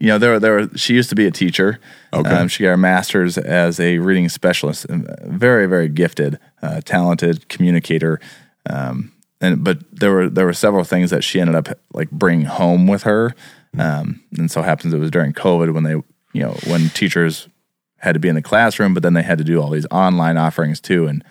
you 0.00 0.08
know, 0.08 0.18
there 0.18 0.32
were, 0.32 0.40
there 0.40 0.52
were, 0.52 0.68
she 0.76 0.94
used 0.94 1.08
to 1.10 1.14
be 1.14 1.26
a 1.26 1.30
teacher. 1.30 1.78
Okay. 2.12 2.28
Um, 2.28 2.48
she 2.48 2.64
got 2.64 2.70
her 2.70 2.76
master's 2.76 3.38
as 3.38 3.78
a 3.78 3.98
reading 3.98 4.28
specialist. 4.28 4.86
Very 4.88 5.66
very 5.66 5.88
gifted, 5.88 6.38
uh, 6.62 6.80
talented 6.80 7.48
communicator. 7.48 8.20
Um, 8.68 9.12
and 9.40 9.62
but 9.62 9.78
there 9.92 10.12
were 10.12 10.28
there 10.28 10.46
were 10.46 10.52
several 10.52 10.84
things 10.84 11.10
that 11.10 11.22
she 11.22 11.40
ended 11.40 11.54
up 11.54 11.78
like 11.92 12.10
bringing 12.10 12.46
home 12.46 12.86
with 12.86 13.04
her. 13.04 13.34
Um, 13.78 14.22
and 14.38 14.50
so 14.50 14.62
happens 14.62 14.94
it 14.94 14.98
was 14.98 15.10
during 15.10 15.32
COVID 15.32 15.74
when 15.74 15.84
they 15.84 15.94
you 16.32 16.42
know 16.42 16.56
when 16.66 16.88
teachers 16.90 17.48
had 17.98 18.12
to 18.12 18.20
be 18.20 18.28
in 18.28 18.34
the 18.34 18.42
classroom, 18.42 18.94
but 18.94 19.02
then 19.02 19.14
they 19.14 19.22
had 19.22 19.38
to 19.38 19.44
do 19.44 19.60
all 19.60 19.70
these 19.70 19.86
online 19.90 20.36
offerings 20.36 20.80
too. 20.80 21.06
And 21.06 21.24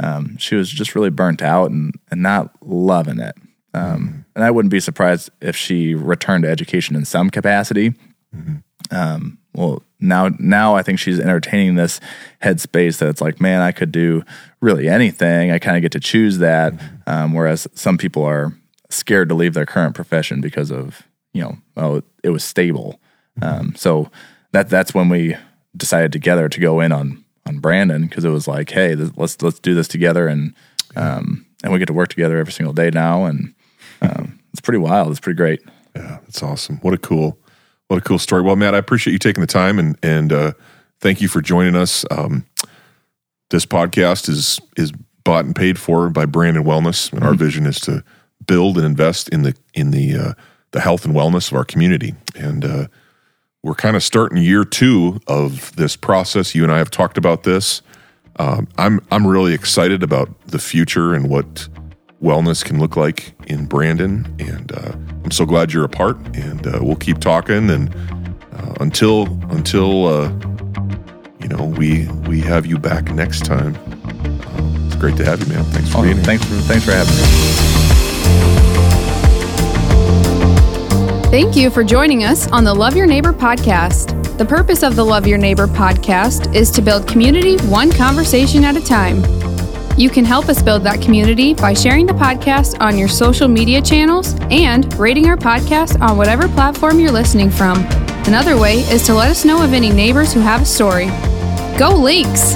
um, 0.00 0.36
she 0.38 0.54
was 0.54 0.70
just 0.70 0.94
really 0.94 1.10
burnt 1.10 1.42
out 1.42 1.70
and, 1.70 1.94
and 2.10 2.22
not 2.22 2.50
loving 2.62 3.20
it. 3.20 3.36
Um, 3.72 4.24
And 4.34 4.44
I 4.44 4.50
wouldn't 4.50 4.70
be 4.70 4.80
surprised 4.80 5.30
if 5.40 5.56
she 5.56 5.94
returned 5.94 6.44
to 6.44 6.50
education 6.50 6.96
in 6.96 7.04
some 7.04 7.30
capacity. 7.30 7.94
Um, 8.90 9.38
well, 9.54 9.82
now 10.00 10.30
now 10.38 10.74
I 10.74 10.82
think 10.82 10.98
she's 10.98 11.20
entertaining 11.20 11.76
this 11.76 12.00
headspace 12.42 12.98
that 12.98 13.08
it's 13.08 13.20
like, 13.20 13.40
man, 13.40 13.62
I 13.62 13.72
could 13.72 13.92
do 13.92 14.24
really 14.60 14.88
anything. 14.88 15.50
I 15.50 15.58
kind 15.58 15.76
of 15.76 15.82
get 15.82 15.92
to 15.92 16.00
choose 16.00 16.38
that. 16.38 16.74
Um, 17.06 17.32
whereas 17.32 17.66
some 17.74 17.96
people 17.96 18.24
are 18.24 18.52
scared 18.90 19.28
to 19.28 19.34
leave 19.34 19.54
their 19.54 19.66
current 19.66 19.94
profession 19.94 20.40
because 20.40 20.70
of 20.70 21.02
you 21.32 21.42
know, 21.42 21.56
oh, 21.76 22.02
it 22.22 22.30
was 22.30 22.44
stable. 22.44 23.00
Um, 23.42 23.74
so 23.76 24.10
that 24.52 24.68
that's 24.68 24.94
when 24.94 25.08
we 25.08 25.36
decided 25.76 26.12
together 26.12 26.48
to 26.48 26.60
go 26.60 26.80
in 26.80 26.92
on 26.92 27.23
on 27.54 27.60
Brandon 27.60 28.06
because 28.06 28.24
it 28.24 28.30
was 28.30 28.46
like, 28.46 28.70
hey, 28.70 28.94
th- 28.94 29.12
let's 29.16 29.40
let's 29.42 29.58
do 29.58 29.74
this 29.74 29.88
together, 29.88 30.28
and 30.28 30.54
um, 30.96 31.46
and 31.62 31.72
we 31.72 31.78
get 31.78 31.86
to 31.86 31.92
work 31.92 32.08
together 32.08 32.38
every 32.38 32.52
single 32.52 32.74
day 32.74 32.90
now, 32.90 33.24
and 33.24 33.54
um, 34.02 34.38
it's 34.52 34.60
pretty 34.60 34.78
wild. 34.78 35.10
It's 35.10 35.20
pretty 35.20 35.36
great. 35.36 35.62
Yeah, 35.96 36.18
that's 36.22 36.42
awesome. 36.42 36.78
What 36.78 36.94
a 36.94 36.98
cool, 36.98 37.38
what 37.88 37.98
a 37.98 38.00
cool 38.00 38.18
story. 38.18 38.42
Well, 38.42 38.56
Matt, 38.56 38.74
I 38.74 38.78
appreciate 38.78 39.12
you 39.12 39.18
taking 39.18 39.40
the 39.40 39.46
time 39.46 39.78
and 39.78 39.96
and 40.02 40.32
uh, 40.32 40.52
thank 41.00 41.20
you 41.20 41.28
for 41.28 41.40
joining 41.40 41.76
us. 41.76 42.04
Um, 42.10 42.46
this 43.50 43.66
podcast 43.66 44.28
is 44.28 44.60
is 44.76 44.92
bought 45.24 45.44
and 45.44 45.56
paid 45.56 45.78
for 45.78 46.10
by 46.10 46.26
Brandon 46.26 46.64
Wellness, 46.64 47.12
and 47.12 47.22
our 47.22 47.34
vision 47.34 47.66
is 47.66 47.80
to 47.80 48.04
build 48.46 48.76
and 48.76 48.86
invest 48.86 49.28
in 49.30 49.42
the 49.42 49.54
in 49.74 49.90
the 49.90 50.16
uh, 50.16 50.32
the 50.72 50.80
health 50.80 51.04
and 51.04 51.14
wellness 51.14 51.50
of 51.50 51.56
our 51.56 51.64
community. 51.64 52.14
And 52.34 52.64
uh, 52.64 52.86
we're 53.64 53.74
kind 53.74 53.96
of 53.96 54.02
starting 54.02 54.36
year 54.36 54.62
two 54.62 55.20
of 55.26 55.74
this 55.76 55.96
process. 55.96 56.54
You 56.54 56.64
and 56.64 56.72
I 56.72 56.76
have 56.76 56.90
talked 56.90 57.16
about 57.16 57.44
this. 57.44 57.80
Um, 58.36 58.68
I'm 58.76 59.00
I'm 59.10 59.26
really 59.26 59.54
excited 59.54 60.02
about 60.02 60.28
the 60.46 60.58
future 60.58 61.14
and 61.14 61.30
what 61.30 61.66
wellness 62.22 62.62
can 62.62 62.78
look 62.78 62.94
like 62.96 63.34
in 63.46 63.64
Brandon, 63.64 64.26
and 64.38 64.70
uh, 64.70 64.92
I'm 65.24 65.30
so 65.30 65.46
glad 65.46 65.72
you're 65.72 65.84
a 65.84 65.88
part. 65.88 66.18
And 66.36 66.66
uh, 66.66 66.80
we'll 66.82 66.96
keep 66.96 67.20
talking. 67.20 67.70
And 67.70 67.94
uh, 68.52 68.74
until 68.80 69.28
until 69.50 70.08
uh, 70.08 70.28
you 71.40 71.48
know 71.48 71.64
we 71.78 72.06
we 72.28 72.40
have 72.40 72.66
you 72.66 72.78
back 72.78 73.10
next 73.12 73.46
time. 73.46 73.74
Uh, 73.76 74.86
it's 74.86 74.96
great 74.96 75.16
to 75.16 75.24
have 75.24 75.40
you, 75.40 75.46
man. 75.54 75.64
Thanks 75.64 75.90
for 75.90 76.02
being 76.02 76.16
here. 76.16 76.24
thanks 76.24 76.44
for 76.44 76.54
thanks 76.56 76.84
for 76.84 76.92
having 76.92 77.14
me. 79.08 79.13
Thank 81.30 81.56
you 81.56 81.68
for 81.68 81.82
joining 81.82 82.22
us 82.22 82.46
on 82.52 82.62
the 82.62 82.72
Love 82.72 82.94
Your 82.96 83.06
Neighbor 83.06 83.32
podcast. 83.32 84.38
The 84.38 84.44
purpose 84.44 84.84
of 84.84 84.94
the 84.94 85.04
Love 85.04 85.26
Your 85.26 85.38
Neighbor 85.38 85.66
podcast 85.66 86.54
is 86.54 86.70
to 86.72 86.82
build 86.82 87.08
community 87.08 87.56
one 87.66 87.90
conversation 87.90 88.62
at 88.64 88.76
a 88.76 88.80
time. 88.80 89.16
You 89.98 90.10
can 90.10 90.24
help 90.24 90.48
us 90.48 90.62
build 90.62 90.84
that 90.84 91.02
community 91.02 91.52
by 91.54 91.74
sharing 91.74 92.06
the 92.06 92.12
podcast 92.12 92.80
on 92.80 92.96
your 92.96 93.08
social 93.08 93.48
media 93.48 93.82
channels 93.82 94.36
and 94.50 94.92
rating 94.94 95.26
our 95.26 95.36
podcast 95.36 96.00
on 96.00 96.16
whatever 96.16 96.46
platform 96.48 97.00
you're 97.00 97.10
listening 97.12 97.50
from. 97.50 97.78
Another 98.26 98.56
way 98.56 98.78
is 98.80 99.04
to 99.06 99.14
let 99.14 99.30
us 99.30 99.44
know 99.44 99.62
of 99.62 99.72
any 99.72 99.90
neighbors 99.90 100.32
who 100.32 100.40
have 100.40 100.62
a 100.62 100.66
story. 100.66 101.06
Go 101.78 101.90
Lynx! 101.96 102.54